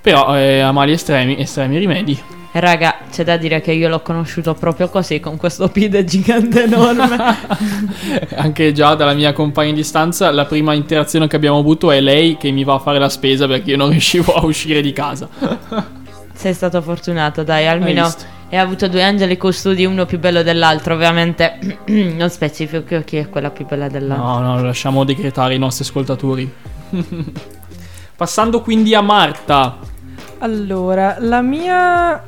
[0.00, 2.18] Però eh, a mali estremi, estremi rimedi.
[2.54, 7.16] Raga, c'è da dire che io l'ho conosciuto proprio così, con questo piede gigante enorme.
[8.36, 12.36] Anche già dalla mia compagna di stanza, la prima interazione che abbiamo avuto è lei
[12.36, 15.28] che mi va a fare la spesa perché io non riuscivo a uscire di casa.
[16.34, 18.24] Sei stato fortunato, dai, almeno visto?
[18.50, 21.58] hai avuto due angeli custodi, uno più bello dell'altro, ovviamente.
[21.88, 24.26] non specifico chi è quella più bella dell'altro.
[24.26, 26.52] No, no, lasciamo decretare i nostri ascoltatori.
[28.14, 29.90] Passando quindi a Marta.
[30.44, 32.24] Allora, la mia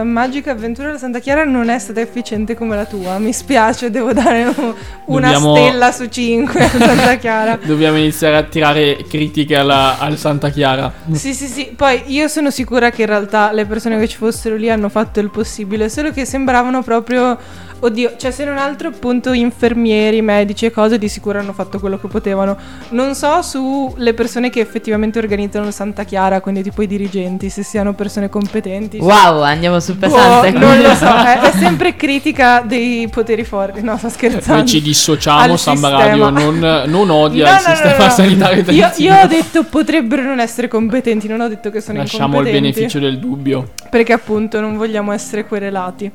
[0.00, 3.16] eh, magica avventura alla Santa Chiara non è stata efficiente come la tua.
[3.18, 4.74] Mi spiace, devo dare un-
[5.06, 7.58] una Dobbiamo- stella su 5 a Santa Chiara.
[7.62, 10.92] Dobbiamo iniziare a tirare critiche alla, al Santa Chiara.
[11.12, 11.72] Sì, sì, sì.
[11.74, 15.20] Poi io sono sicura che in realtà le persone che ci fossero lì hanno fatto
[15.20, 17.38] il possibile, solo che sembravano proprio
[17.84, 21.98] Oddio, cioè se non altro appunto infermieri, medici e cose di sicuro hanno fatto quello
[21.98, 22.56] che potevano.
[22.90, 27.92] Non so sulle persone che effettivamente organizzano Santa Chiara, quindi tipo i dirigenti, se siano
[27.92, 28.96] persone competenti.
[28.98, 30.50] Wow, andiamo sul Boh, pesante.
[30.52, 33.82] non lo so, è, è sempre critica dei poteri forti.
[33.82, 34.62] No, sto scherzando.
[34.62, 35.90] Noi ci dissociamo, Samba.
[35.90, 38.10] Radio non, non odia No, il no, sistema no.
[38.10, 38.94] sanitario Io, italiano.
[38.96, 42.72] io ho detto potrebbero non essere competenti, non ho detto che sono Lasciamo il incompetenti.
[42.78, 43.72] beneficio del dubbio.
[43.90, 46.10] perché appunto non vogliamo essere querelati.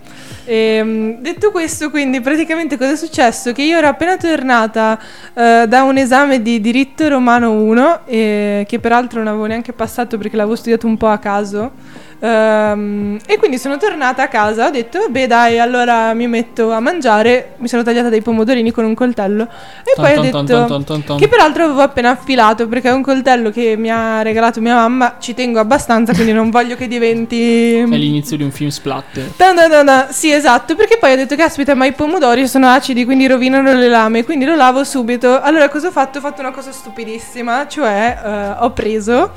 [0.46, 1.58] Ehm, detto questo,
[1.90, 3.52] quindi praticamente cosa è successo?
[3.52, 4.98] Che io ero appena tornata
[5.34, 10.18] eh, da un esame di diritto romano 1, eh, che peraltro non avevo neanche passato
[10.18, 11.72] perché l'avevo studiato un po' a caso.
[12.20, 16.80] Ehm, e quindi sono tornata a casa, ho detto, beh dai, allora mi metto a
[16.80, 20.84] mangiare, mi sono tagliata dei pomodorini con un coltello e Ton, poi ho ton, detto,
[20.84, 24.76] ton, che peraltro avevo appena affilato perché è un coltello che mi ha regalato mia
[24.76, 27.78] mamma, ci tengo abbastanza, quindi non voglio che diventi...
[27.78, 29.32] È l'inizio di un film splatter.
[29.38, 33.06] No, no, no, sì, esatto, perché poi ho detto, caspita, ma i pomodori sono acidi,
[33.06, 35.40] quindi rovinano le lame, quindi lo lavo subito.
[35.42, 36.18] Allora, cosa ho fatto?
[36.18, 39.32] Ho fatto una cosa stupidissima, cioè eh, ho preso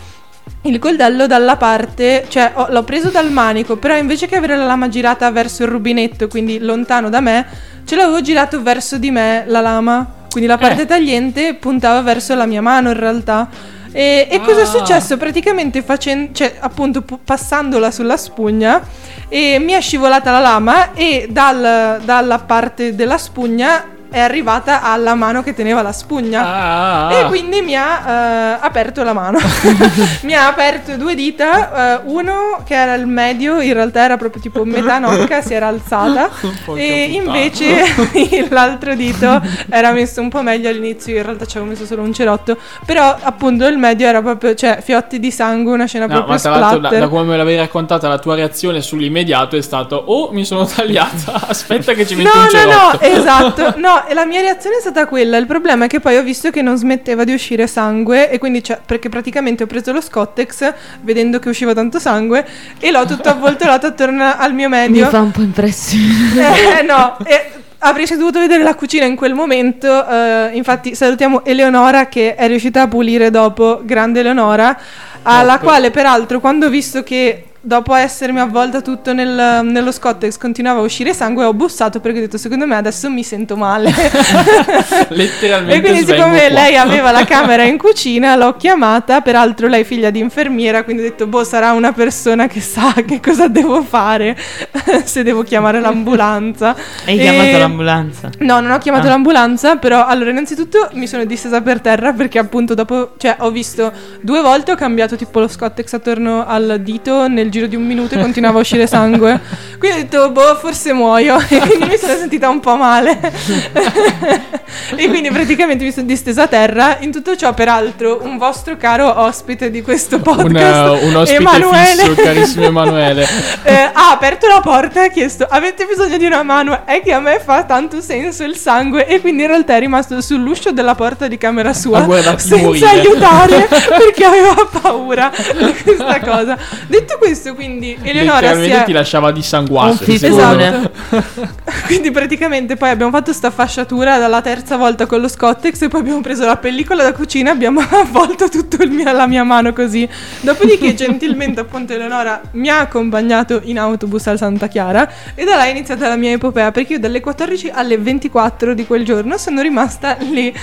[0.63, 4.65] il coltello dalla parte, cioè ho- l'ho preso dal manico, però invece che avere la
[4.65, 7.47] lama girata verso il rubinetto, quindi lontano da me,
[7.85, 10.87] ce l'avevo girato verso di me la lama, quindi la parte Eh.
[10.87, 13.49] tagliente puntava verso la mia mano in realtà.
[13.95, 14.67] E, e cosa è Ah.
[14.67, 15.17] successo?
[15.19, 18.81] Praticamente facendo, cioè appunto pu- passandola sulla spugna
[19.29, 25.15] e mi è scivolata la lama e dal- dalla parte della spugna è arrivata alla
[25.15, 26.43] mano che teneva la spugna.
[26.45, 27.27] Ah, ah, E ah.
[27.27, 29.39] quindi mi ha eh, aperto la mano.
[30.23, 34.43] mi ha aperto due dita, eh, uno che era il medio, in realtà era proprio
[34.43, 36.29] tipo metà nocca, si era alzata.
[36.75, 37.85] E invece
[38.51, 42.13] l'altro dito era messo un po' meglio all'inizio, in realtà ci avevo messo solo un
[42.13, 42.57] cerotto.
[42.85, 46.41] Però appunto il medio era proprio, cioè fiotti di sangue, una scena No, proprio ma
[46.41, 50.31] tra l'altro, da, da come me l'avevi raccontata, la tua reazione sull'immediato è stato: Oh,
[50.33, 51.49] mi sono tagliata.
[51.49, 52.99] Aspetta, che ci metti No, un no, cerotto.
[53.01, 53.75] no, esatto.
[53.79, 55.37] No, e la mia reazione è stata quella.
[55.37, 58.31] Il problema è che poi ho visto che non smetteva di uscire sangue.
[58.31, 62.47] E quindi, cioè, perché praticamente ho preso lo Scottex vedendo che usciva tanto sangue
[62.79, 65.09] e l'ho tutto avvoltolato attorno al mio Mi medio.
[65.09, 66.81] fa un po' impressione.
[66.81, 70.07] Eh, no, e avresti dovuto vedere la cucina in quel momento.
[70.09, 73.81] eh, infatti, salutiamo Eleonora che è riuscita a pulire dopo.
[73.85, 74.79] Grande Eleonora.
[75.25, 75.63] Alla Top.
[75.63, 80.83] quale, peraltro, quando ho visto che dopo essermi avvolta tutto nel- nello Scottex continuava a
[80.83, 83.91] uscire sangue, ho bussato perché ho detto: Secondo me adesso mi sento male.
[85.09, 85.77] Letteralmente.
[85.77, 86.49] E quindi, siccome qua.
[86.49, 89.21] lei aveva la camera in cucina, l'ho chiamata.
[89.21, 90.83] Peraltro, lei è figlia di infermiera.
[90.85, 94.37] Quindi ho detto: Boh, sarà una persona che sa che cosa devo fare
[95.05, 96.75] se devo chiamare l'ambulanza.
[97.07, 98.31] Hai E- chiamato l'ambulanza.
[98.39, 99.11] No, non ho chiamato Ah.
[99.11, 103.93] l'ambulanza, però allora innanzitutto mi sono distesa per terra perché appunto dopo, cioè ho visto
[104.21, 108.15] due volte ho cambiato tipo lo scottex attorno al dito nel giro di un minuto
[108.15, 109.39] e continuava a uscire sangue.
[109.79, 113.19] Quindi ho detto, boh, forse muoio e quindi mi sono sentita un po' male.
[114.97, 116.97] e quindi praticamente mi sono distesa a terra.
[117.01, 122.03] In tutto ciò, peraltro, un vostro caro ospite di questo podcast, un, un ospite Emanuele,
[122.05, 123.29] fisso, carissimo Emanuele.
[123.65, 126.87] eh, ha aperto la porta e ha chiesto: Avete bisogno di una mano?
[126.87, 129.07] È che a me fa tanto senso il sangue.
[129.07, 132.07] E quindi in realtà è rimasto sull'uscio della porta di camera sua
[132.39, 132.87] senza morire.
[132.87, 136.57] aiutare perché aveva paura di questa cosa.
[136.87, 138.85] Detto questo, quindi Eleonora si è.
[138.85, 140.05] ti lasciava dissanguato.
[140.05, 140.91] Esatto.
[141.87, 146.01] Quindi praticamente poi abbiamo fatto sta fasciatura dalla terza volta con lo Scottex e poi
[146.01, 148.79] abbiamo preso la pellicola da cucina e abbiamo avvolto tutta
[149.13, 150.09] la mia mano così.
[150.41, 155.65] Dopodiché gentilmente appunto Eleonora mi ha accompagnato in autobus al Santa Chiara e da là
[155.65, 159.61] è iniziata la mia epopea perché io dalle 14 alle 24 di quel giorno sono
[159.61, 160.55] rimasta lì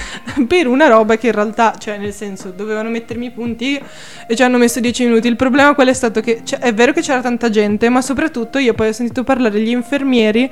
[0.47, 3.79] per una roba che in realtà, cioè nel senso, dovevano mettermi i punti
[4.27, 5.27] e ci hanno messo 10 minuti.
[5.27, 8.57] Il problema qual è stato che cioè, è vero che c'era tanta gente, ma soprattutto
[8.57, 10.49] io poi ho sentito parlare gli infermieri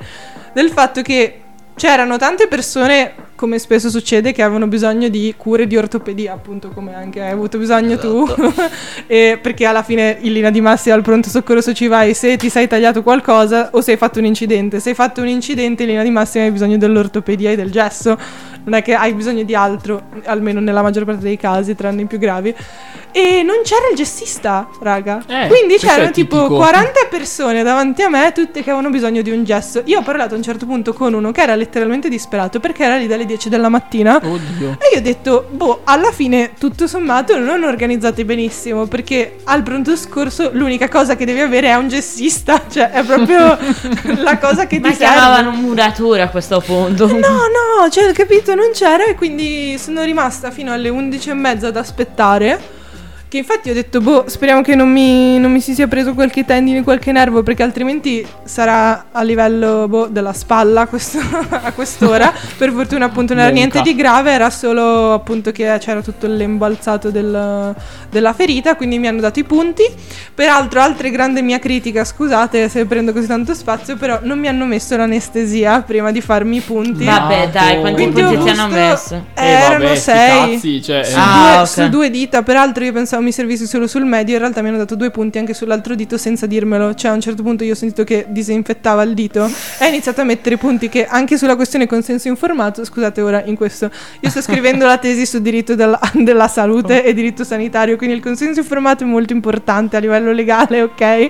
[0.52, 1.40] del fatto che
[1.76, 6.92] c'erano tante persone, come spesso succede, che avevano bisogno di cure di ortopedia, appunto come
[6.92, 8.26] anche hai avuto bisogno tu,
[9.06, 12.50] E perché alla fine in linea di massima al pronto soccorso ci vai se ti
[12.50, 14.80] sei tagliato qualcosa o se hai fatto un incidente.
[14.80, 18.18] Se hai fatto un incidente in linea di massima hai bisogno dell'ortopedia e del gesso,
[18.64, 22.06] non è che hai bisogno di altro, almeno nella maggior parte dei casi, tranne i
[22.06, 22.52] più gravi.
[23.10, 25.24] E non c'era il gestista, raga.
[25.26, 26.56] Eh, Quindi c'erano tipo tipico.
[26.56, 29.82] 40 persone davanti a me, tutte che avevano bisogno di un gesso.
[29.86, 32.96] Io ho parlato a un certo punto con uno che era letteralmente disperato perché era
[32.96, 34.16] lì dalle 10 della mattina.
[34.16, 34.78] Oddio.
[34.80, 39.94] E io ho detto, boh, alla fine tutto sommato non organizzati benissimo perché al pronto
[39.96, 43.56] scorso l'unica cosa che devi avere è un gessista, cioè è proprio
[44.22, 45.14] la cosa che Ma ti serve.
[45.14, 47.06] chiamavano un muratore a questo punto.
[47.28, 51.66] No, no, cioè, capito, non c'era e quindi sono rimasta fino alle 11 e mezza
[51.68, 52.76] ad aspettare.
[53.28, 56.46] Che infatti ho detto, boh, speriamo che non mi, non mi si sia preso qualche
[56.46, 61.18] tendine, qualche nervo, perché altrimenti sarà a livello boh, della spalla questo-
[61.50, 62.32] a quest'ora.
[62.56, 63.66] per fortuna appunto non era Monca.
[63.68, 67.74] niente di grave, era solo appunto che c'era tutto l'embalzato del-
[68.10, 69.82] della ferita, quindi mi hanno dato i punti.
[70.34, 74.64] Peraltro, altra grande mia critica, scusate se prendo così tanto spazio, però non mi hanno
[74.64, 77.04] messo l'anestesia prima di farmi i punti.
[77.04, 79.22] Vabbè, dai, quanti Quindi punti ti hanno messo?
[79.34, 80.52] Eh, erano vabbè, sei.
[80.54, 81.20] cazzi, cioè, su, eh.
[81.20, 81.66] Ah, due, ok.
[81.66, 84.78] su due dita, peraltro io pensavo mi servisse solo sul medio, in realtà mi hanno
[84.78, 87.76] dato due punti anche sull'altro dito senza dirmelo, cioè a un certo punto io ho
[87.76, 91.86] sentito che disinfettava il dito e ha iniziato a mettere punti che anche sulla questione
[91.86, 96.48] consenso informato, scusate ora in questo, io sto scrivendo la tesi su diritto della, della
[96.48, 101.28] salute e diritto sanitario, quindi il consenso informato è molto importante a livello legale, ok?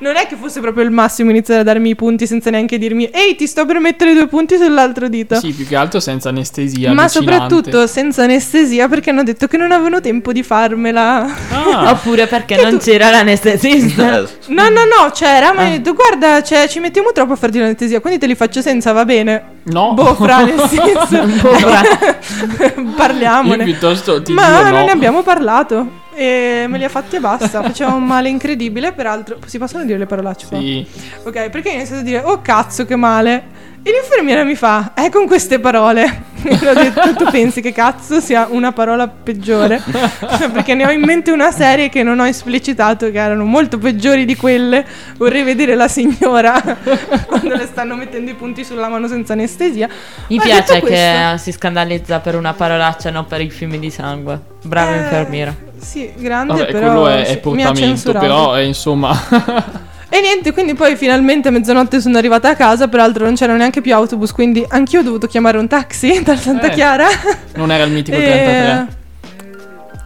[0.00, 3.10] Non è che fosse proprio il massimo iniziare a darmi i punti senza neanche dirmi
[3.12, 5.34] ehi ti sto per mettere due punti sull'altro dito.
[5.40, 6.92] Sì, più che altro senza anestesia.
[6.92, 11.27] Ma soprattutto senza anestesia perché hanno detto che non avevano tempo di farmela.
[11.50, 14.18] Ah, Oppure perché non c'era l'anestesista.
[14.20, 15.64] Eh, No, no, no, c'era, ma Ah.
[15.64, 18.60] mi ha detto guarda, cioè, ci mettiamo troppo a farti l'anestesia, quindi te li faccio
[18.62, 19.42] senza, va bene.
[19.64, 19.92] no.
[19.94, 21.26] Boh, fra, nel senso.
[21.42, 21.80] Boh, fra.
[22.74, 23.64] Io Parliamone.
[23.64, 24.84] piuttosto ti Ma dico non no.
[24.86, 26.06] ne abbiamo parlato.
[26.14, 27.62] E me li ha fatti e basta.
[27.62, 29.38] Faceva un male incredibile, peraltro.
[29.46, 30.58] Si possono dire le parolacce qua?
[30.58, 30.84] Sì.
[31.22, 33.66] Ok, perché ho iniziato a dire, oh cazzo, che male.
[33.88, 36.26] E l'infermiera mi fa, eh, con queste parole.
[36.48, 39.82] E ho detto, tu pensi che cazzo sia una parola peggiore?
[40.52, 44.24] perché ne ho in mente una serie che non ho esplicitato, che erano molto peggiori
[44.24, 44.86] di quelle.
[45.16, 46.60] Vorrei vedere la signora
[47.26, 49.88] quando le stanno mettendo i punti sulla mano senza anestesia.
[50.28, 53.90] Mi Ma piace che questo- si scandalizza per una parolaccia, non per i fiumi di
[53.90, 54.38] sangue.
[54.62, 55.54] Brava Eh, infermiera.
[55.80, 59.86] Sì, grande, Vabbè, però quello è, è sì, mi ha portamento, però è insomma...
[60.18, 63.80] E niente, quindi poi finalmente a mezzanotte sono arrivata a casa, peraltro non c'era neanche
[63.80, 67.06] più autobus, quindi anch'io ho dovuto chiamare un taxi da Santa Eh, Chiara.
[67.54, 68.96] non era il mitico E- 33.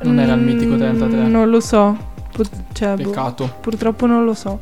[0.03, 1.17] Non era il mitico 33.
[1.19, 1.97] Mm, Non lo so.
[2.33, 3.57] Put- cioè, boh, Peccato.
[3.61, 4.61] purtroppo non lo so.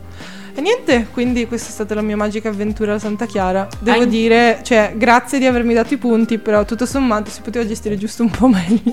[0.55, 3.69] E niente, quindi questa è stata la mia magica avventura a Santa Chiara.
[3.79, 7.67] Devo An- dire, cioè, grazie di avermi dato i punti, però tutto sommato si poteva
[7.67, 8.93] gestire giusto un po' meglio.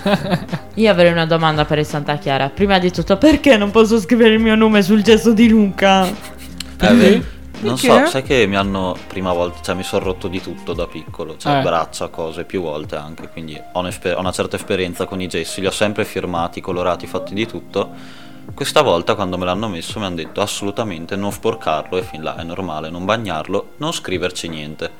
[0.74, 2.48] Io avrei una domanda per il Santa Chiara.
[2.50, 6.06] Prima di tutto, perché non posso scrivere il mio nome sul gesso di Luca?
[6.06, 6.12] Eh,
[6.78, 7.22] beh,
[7.60, 10.86] non so, sai che mi hanno prima volta, cioè mi sono rotto di tutto da
[10.86, 11.62] piccolo, cioè Eh.
[11.62, 15.66] braccia, cose, più volte anche, quindi ho, ho una certa esperienza con i gessi, li
[15.66, 18.28] ho sempre firmati, colorati, fatti di tutto.
[18.54, 22.36] Questa volta quando me l'hanno messo mi hanno detto assolutamente non sporcarlo e fin là
[22.36, 24.90] è normale, non bagnarlo, non scriverci niente.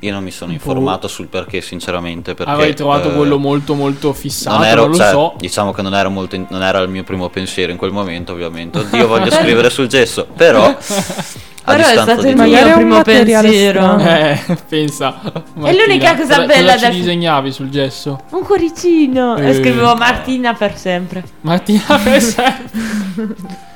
[0.00, 4.12] Io non mi sono informato sul perché sinceramente perché Avrei trovato eh, quello molto molto
[4.12, 5.34] fissato, non, ero, non lo cioè, so.
[5.36, 8.32] diciamo che non era, molto in- non era il mio primo pensiero in quel momento
[8.32, 10.74] ovviamente oddio voglio scrivere sul gesso però
[11.64, 13.98] Però è stato il mio è un primo pensiero.
[13.98, 15.20] Eh, pensa.
[15.54, 18.20] l'unica cosa cosa, bella cosa ci del- disegnavi sul gesso?
[18.30, 19.36] Un cuoricino.
[19.36, 19.48] Eh.
[19.50, 21.22] E scrivevo Martina per sempre.
[21.42, 23.70] Martina per sempre.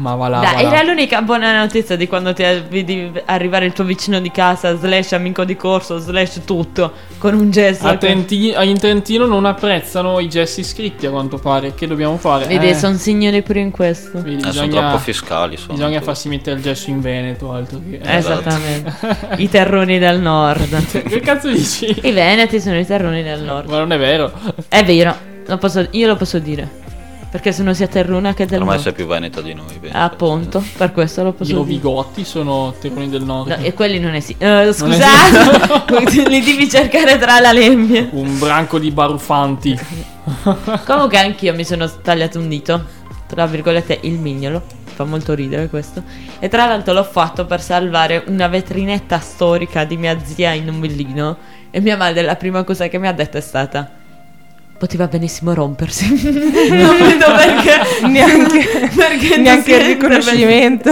[0.00, 0.76] Ma va là, Dai, va là.
[0.78, 5.12] era l'unica buona notizia di quando ti vedi arrivare il tuo vicino di casa, slash
[5.12, 7.86] amico di corso, slash tutto, con un gesto.
[7.86, 11.74] A che- Trenti- in Trentino non apprezzano i gessi scritti a quanto pare.
[11.74, 12.46] Che dobbiamo fare?
[12.46, 14.16] Vedi, Eh, sono signori pure in questo.
[14.18, 16.04] eh, sono bisogna, troppo fiscali sono bisogna tutti.
[16.04, 17.52] farsi mettere il gesso in Veneto.
[17.52, 18.94] Altro che, eh, Esattamente.
[19.36, 20.82] I terroni del nord.
[21.06, 21.94] che cazzo dici?
[22.04, 23.68] I veneti sono i terroni del nord.
[23.68, 24.32] Ma non è vero.
[24.66, 26.78] È vero, lo posso- io lo posso dire.
[27.30, 28.86] Perché sono sia terruna che del ormai nord.
[28.86, 29.96] sei più veneta di noi penso.
[29.96, 31.58] Appunto, per questo lo I posso dire.
[31.58, 33.50] rovigotti sono terroni del nord.
[33.50, 34.64] No, e quelli non esistono.
[34.64, 38.08] Non scusate, li devi cercare tra la lempie.
[38.10, 39.78] Un branco di barufanti.
[40.84, 42.84] Comunque anch'io mi sono tagliato un dito,
[43.28, 44.62] tra virgolette il mignolo,
[44.92, 46.02] fa molto ridere questo.
[46.40, 50.80] E tra l'altro l'ho fatto per salvare una vetrinetta storica di mia zia in un
[50.80, 51.36] villino.
[51.70, 53.98] E mia madre la prima cosa che mi ha detto è stata...
[54.80, 56.08] Poteva benissimo rompersi.
[56.72, 58.06] non vedo perché...
[58.06, 60.90] neanche perché neanche il riconoscimento.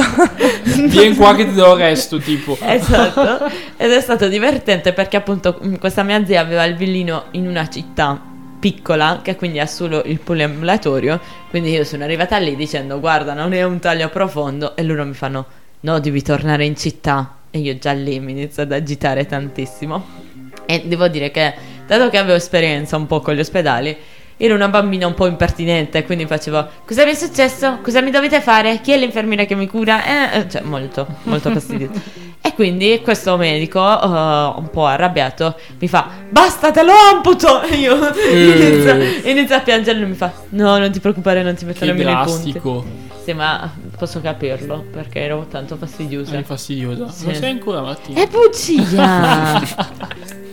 [0.88, 2.58] Vieni qua che ti do il resto, tipo.
[2.60, 7.48] Esatto, ed è stato divertente perché appunto mm, questa mia zia aveva il villino in
[7.48, 8.20] una città
[8.60, 13.32] piccola che quindi ha solo il pool ambulatorio, quindi io sono arrivata lì dicendo guarda
[13.32, 14.76] non è un taglio profondo.
[14.76, 15.46] E loro mi fanno
[15.80, 17.36] no devi tornare in città.
[17.50, 20.26] E io già lì mi inizio ad agitare tantissimo.
[20.66, 23.96] E devo dire che dato che avevo esperienza un po' con gli ospedali
[24.40, 27.78] ero una bambina un po' impertinente, quindi facevo Cosa mi è successo?
[27.82, 28.80] Cosa mi dovete fare?
[28.80, 30.04] Chi è l'infermiera che mi cura?
[30.04, 32.00] Eh, eh, cioè, molto, molto fastidioso.
[32.40, 37.62] e quindi questo medico, eh, un po' arrabbiato, mi fa Basta, te lo amputo!
[37.62, 38.70] E io Eh.
[38.70, 41.86] inizio, inizio a piangere e mi fa No, non ti preoccupare, non ti metto Che
[41.86, 42.52] nemmeno i punti.
[42.52, 42.84] drastico.
[43.24, 46.30] Sì, ma posso capirlo, perché ero tanto fastidiosa.
[46.30, 47.10] Sei fastidiosa.
[47.10, 47.24] Sì.
[47.24, 48.22] Non sei ancora Martina?
[48.22, 50.36] È bugia!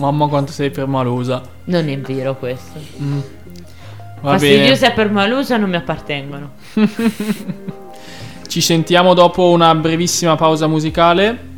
[0.00, 1.42] Mamma quanto sei permalosa.
[1.64, 2.80] non è vero questo.
[3.00, 3.18] Mm.
[4.22, 4.38] Va bene.
[4.38, 6.52] Fastidiose e permalose non mi appartengono.
[8.48, 11.48] Ci sentiamo dopo una brevissima pausa musicale.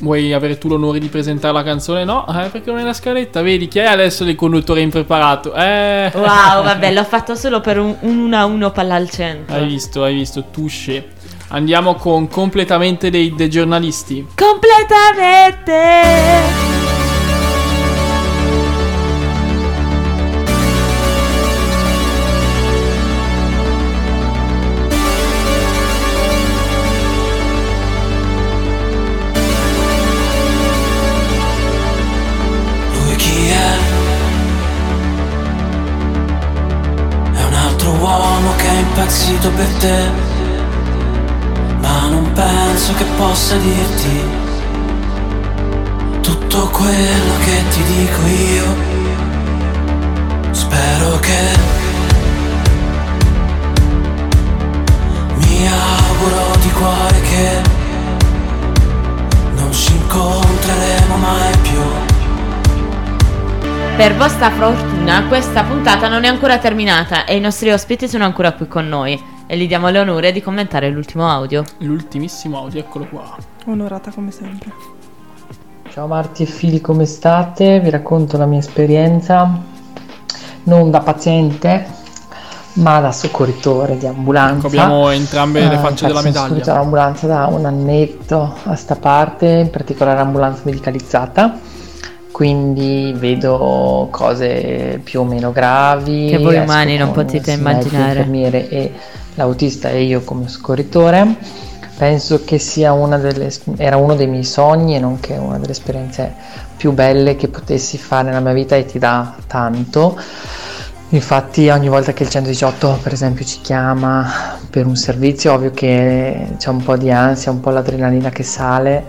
[0.00, 2.02] Vuoi avere tu l'onore di presentare la canzone?
[2.02, 3.40] No, eh, perché non è la scaletta.
[3.40, 5.54] Vedi chi è adesso il conduttore impreparato?
[5.54, 6.10] Eh.
[6.12, 9.54] Wow, vabbè, l'ho fatto solo per un 1 a 1 palla al centro.
[9.54, 11.10] Hai visto, hai visto, touché.
[11.48, 14.26] Andiamo con completamente dei, dei giornalisti.
[14.34, 16.81] Completamente!
[38.92, 40.10] Impazzito per te,
[41.80, 44.20] ma non penso che possa dirti
[46.20, 48.66] tutto quello che ti dico io.
[50.50, 51.40] Spero che
[55.36, 57.62] mi auguro di cuore che
[59.56, 62.11] non ci incontreremo mai più.
[64.02, 68.50] Per vostra fortuna, questa puntata non è ancora terminata e i nostri ospiti sono ancora
[68.50, 69.16] qui con noi.
[69.46, 71.62] E gli diamo l'onore di commentare l'ultimo audio.
[71.78, 73.36] L'ultimissimo audio, eccolo qua.
[73.66, 74.72] Onorata come sempre.
[75.92, 77.78] Ciao Marti e Fili, come state?
[77.78, 79.48] Vi racconto la mia esperienza
[80.64, 81.86] non da paziente,
[82.72, 84.56] ma da soccorritore di ambulanza.
[84.56, 86.46] Ecco, abbiamo entrambe le Eh, facce della faccio medaglia.
[86.48, 91.70] soccorritore all'ambulanza da un annetto a sta parte, in particolare ambulanza medicalizzata.
[92.32, 96.28] Quindi vedo cose più o meno gravi.
[96.30, 98.14] Che voi umani non potete immaginare.
[98.14, 98.92] L'infermiere e
[99.34, 101.36] l'autista e io come soccorritore.
[101.96, 106.34] Penso che sia una delle, era uno dei miei sogni e nonché una delle esperienze
[106.76, 110.18] più belle che potessi fare nella mia vita e ti dà tanto.
[111.10, 116.54] Infatti ogni volta che il 118 per esempio ci chiama per un servizio, ovvio che
[116.56, 119.04] c'è un po' di ansia, un po' l'adrenalina che sale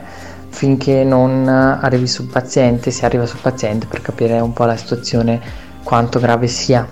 [0.53, 5.41] finché non arrivi sul paziente, si arriva sul paziente per capire un po' la situazione,
[5.83, 6.87] quanto grave sia.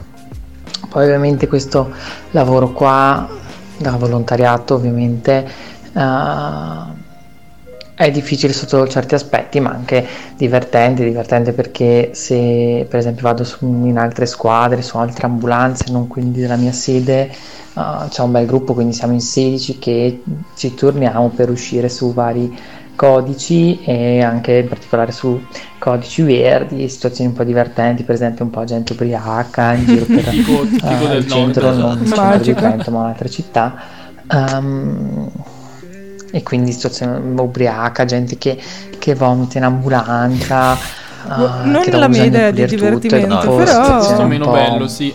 [0.89, 1.91] Poi ovviamente questo
[2.31, 3.29] lavoro qua,
[3.77, 5.47] da volontariato ovviamente,
[5.93, 6.99] eh,
[7.93, 10.05] è difficile sotto certi aspetti, ma anche
[10.35, 16.07] divertente, divertente perché se per esempio vado su- in altre squadre, su altre ambulanze, non
[16.07, 20.23] quindi della mia sede, eh, c'è un bel gruppo, quindi siamo in 16 che
[20.55, 22.51] ci turniamo per uscire su vari
[23.01, 25.43] codici e anche in particolare su
[25.79, 30.21] codici verdi, situazioni un po' divertenti, per esempio un po' gente ubriaca in giro per
[30.29, 32.21] Tipico- tipico eh, del il centro, nord, non il esatto.
[32.21, 32.53] centro di.
[32.53, 33.75] Trento, ma un'altra città.
[34.29, 35.31] Ehm,
[36.29, 38.61] e quindi situazione ubriaca, gente che,
[38.99, 40.75] che vomita in ambulanza.
[41.25, 44.45] eh, non la mia idea di tutto, e divertimento, dopo però- situazioni Questo un meno
[44.45, 45.11] po'- bello, sì.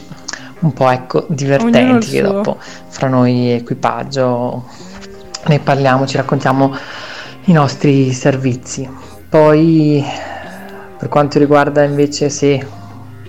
[0.58, 2.56] un po' ecco il divertenti che dopo
[2.88, 4.64] fra noi equipaggio
[5.46, 6.74] ne parliamo, ci raccontiamo
[7.46, 8.88] i nostri servizi.
[9.28, 10.04] Poi
[10.98, 12.66] per quanto riguarda invece se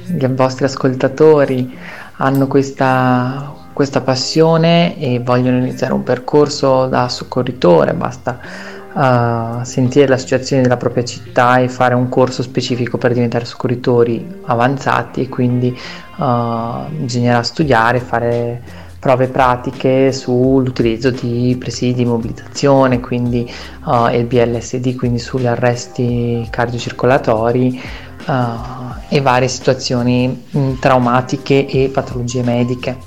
[0.06, 1.78] i vostri ascoltatori
[2.18, 8.40] hanno questa, questa passione e vogliono iniziare un percorso da soccorritore, basta
[8.98, 14.40] eh, sentire la situazione della propria città e fare un corso specifico per diventare soccorritori
[14.46, 23.50] avanzati e quindi eh, bisognerà studiare, fare prove pratiche sull'utilizzo di presidi di mobilitazione, quindi
[23.50, 27.82] eh, il BLSD, quindi sugli arresti cardiocircolatori
[28.28, 28.44] eh,
[29.08, 32.98] e varie situazioni mh, traumatiche e patologie mediche.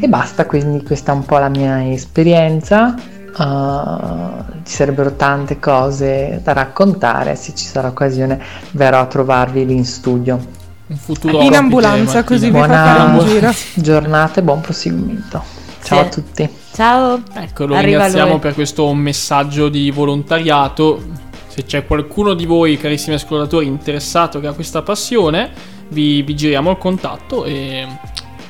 [0.00, 2.96] E basta, quindi questa è un po' la mia esperienza.
[3.38, 9.76] Uh, ci sarebbero tante cose da raccontare, se ci sarà occasione verrò a trovarvi lì
[9.76, 10.57] in studio.
[10.88, 13.52] Un futuro In ambulanza, così vi fa Buona fare un giro.
[13.74, 15.42] giornata e buon proseguimento.
[15.82, 16.04] Ciao Sì.
[16.04, 16.48] a tutti.
[16.74, 17.22] Ciao.
[17.34, 18.38] Ecco, lo Arriva ringraziamo lui.
[18.40, 21.02] per questo messaggio di volontariato.
[21.48, 25.50] Se c'è qualcuno di voi, carissimi ascoltatori, interessato che ha questa passione,
[25.88, 27.86] vi, vi giriamo il contatto e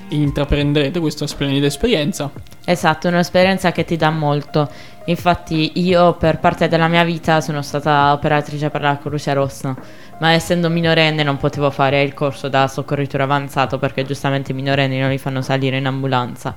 [0.08, 2.30] intraprenderete questa splendida esperienza.
[2.64, 4.68] Esatto, è un'esperienza che ti dà molto.
[5.08, 9.74] Infatti io per parte della mia vita sono stata operatrice per la Croce Rossa,
[10.20, 14.98] ma essendo minorenne non potevo fare il corso da soccorritore avanzato perché giustamente i minorenni
[14.98, 16.54] non li fanno salire in ambulanza.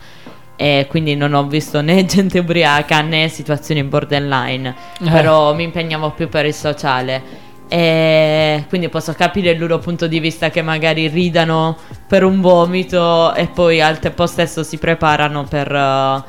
[0.57, 5.09] E quindi non ho visto né gente ubriaca né situazioni borderline, Eh.
[5.09, 7.49] però mi impegnavo più per il sociale.
[7.69, 13.33] E quindi posso capire il loro punto di vista che magari ridano per un vomito
[13.33, 16.21] e poi al tempo stesso si preparano per, eh,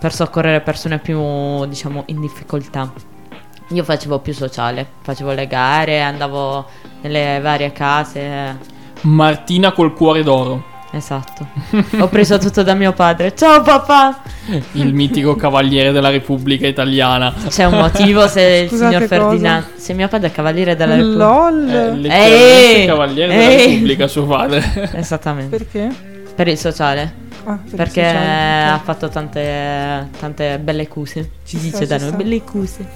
[0.00, 2.90] per soccorrere persone più, diciamo, in difficoltà.
[3.68, 6.66] Io facevo più sociale, facevo le gare, andavo
[7.02, 8.58] nelle varie case.
[9.02, 10.64] Martina col cuore d'oro.
[10.92, 11.46] Esatto.
[12.00, 13.34] Ho preso tutto da mio padre.
[13.36, 14.22] Ciao papà!
[14.72, 17.32] Il mitico cavaliere della Repubblica Italiana.
[17.46, 19.08] C'è un motivo se il Scusate, signor?
[19.08, 19.66] Ferdinando.
[19.76, 21.24] Se mio padre è cavaliere della Repubblica.
[21.24, 21.64] LOL.
[22.00, 22.86] letteralmente Ehi!
[22.86, 23.66] cavaliere della Ehi!
[23.66, 24.90] Repubblica, suo padre.
[24.94, 25.56] Esattamente.
[25.56, 25.94] Perché?
[26.34, 27.28] Per il sociale.
[27.52, 31.30] Ah, Perché ha fatto tante, tante belle cuse.
[31.42, 32.16] Si Ci sta, dice da ci noi, sta.
[32.22, 32.86] belle cuse.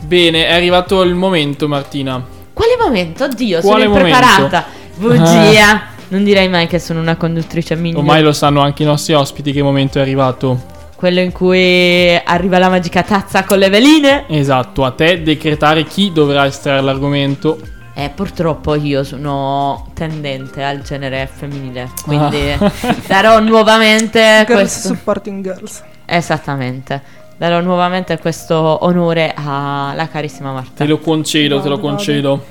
[0.00, 2.22] Bene, è arrivato il momento, Martina.
[2.52, 3.24] Quale momento?
[3.24, 4.16] Oddio, Quale sono momento?
[4.16, 4.64] impreparata.
[4.96, 5.82] Bugia.
[6.08, 7.98] Non direi mai che sono una conduttrice migliore.
[8.00, 10.74] Ormai lo sanno anche i nostri ospiti che momento è arrivato.
[10.94, 14.24] Quello in cui arriva la magica tazza con le veline.
[14.28, 17.58] Esatto, a te decretare chi dovrà estrarre l'argomento.
[17.98, 21.90] Eh, purtroppo io sono tendente al genere femminile.
[22.04, 22.70] Quindi Ah.
[23.08, 24.88] darò nuovamente Girls questo.
[24.88, 25.82] supporting girls.
[26.04, 27.02] Esattamente.
[27.38, 30.84] Darò nuovamente questo onore alla carissima Marta.
[30.84, 32.44] Te lo concedo, te lo Vado, concedo.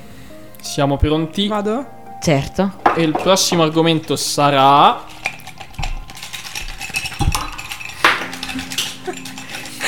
[0.61, 1.47] Siamo pronti.
[1.47, 1.85] Vado?
[2.21, 2.71] Certo.
[2.95, 4.99] E il prossimo argomento sarà.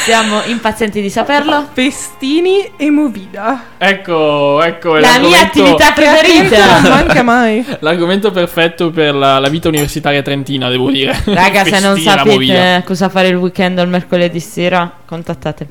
[0.08, 1.68] Siamo impazienti di saperlo.
[1.74, 3.62] Festini e movida.
[3.78, 6.80] Ecco, ecco La mia attività Non preferita.
[6.88, 7.66] manca mai.
[7.82, 11.14] L'argomento perfetto per la, la vita universitaria trentina, devo dire.
[11.26, 12.16] Raga, se non movida.
[12.16, 15.70] sapete cosa fare il weekend o il mercoledì sera, contattatemi.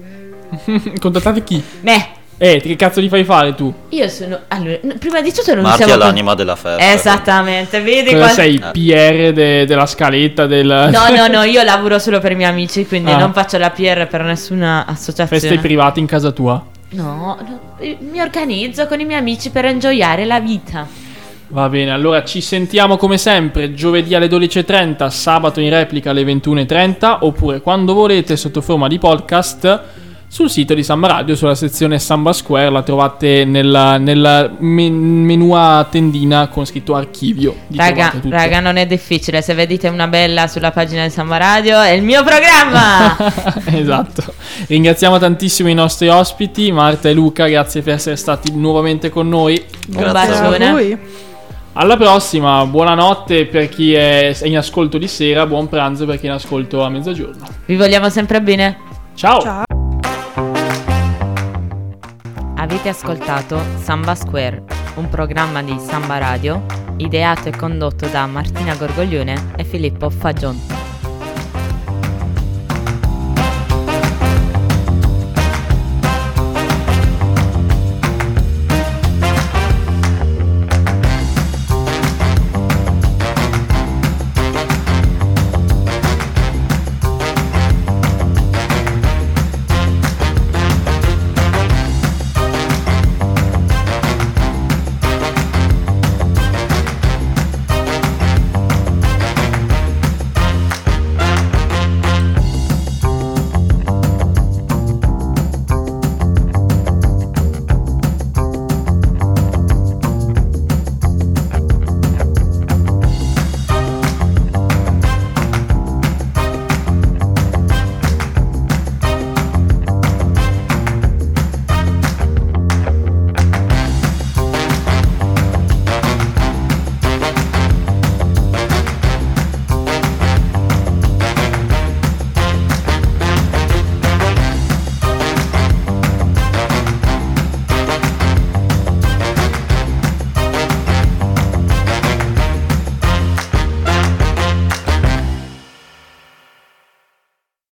[1.01, 1.63] Contattate chi?
[1.81, 2.09] Me.
[2.39, 3.73] Eh, che cazzo li fai fare tu?
[3.91, 4.39] Io sono.
[4.49, 5.95] Allora, prima di tutto non Marti siamo.
[5.95, 6.93] è l'anima della festa.
[6.93, 8.59] Esattamente, vedi Cosa qua- sei?
[8.59, 10.67] PR de- della scaletta del...
[10.93, 13.17] No, no, no, io lavoro solo per i miei amici, quindi Ah.
[13.17, 15.29] non faccio la PR per nessuna associazione.
[15.41, 16.63] Feste private in casa tua.
[16.91, 20.87] No, no, eh, mi organizzo con i miei amici per enjoyare la vita.
[21.49, 27.19] Va bene, allora ci sentiamo come sempre giovedì alle 12.30, sabato in replica alle 21.30
[27.21, 29.81] oppure quando volete sotto forma di podcast
[30.29, 35.53] sul sito di Samba Radio, sulla sezione Samba Square, la trovate nella, nella men- menu
[35.53, 37.55] a tendina con scritto archivio.
[37.75, 39.41] Raga, raga, non è difficile.
[39.41, 43.17] Se vedete una bella sulla pagina di Samba Radio, è il mio programma.
[43.73, 44.35] esatto.
[44.67, 49.65] Ringraziamo tantissimo i nostri ospiti, Marta e Luca, grazie per essere stati nuovamente con noi.
[49.89, 50.35] Un Grazie.
[50.35, 50.71] A bacione.
[50.71, 50.99] voi.
[51.79, 56.29] Alla prossima, buonanotte per chi è in ascolto di sera, buon pranzo per chi è
[56.31, 57.47] in ascolto a mezzogiorno.
[57.67, 58.79] Vi vogliamo sempre bene.
[59.15, 59.41] Ciao!
[59.43, 59.66] Ciao.
[62.67, 64.65] Avete ascoltato Samba Square,
[64.97, 70.76] un programma di Samba Radio ideato e condotto da Martina Gorgoglione e Filippo Fagion.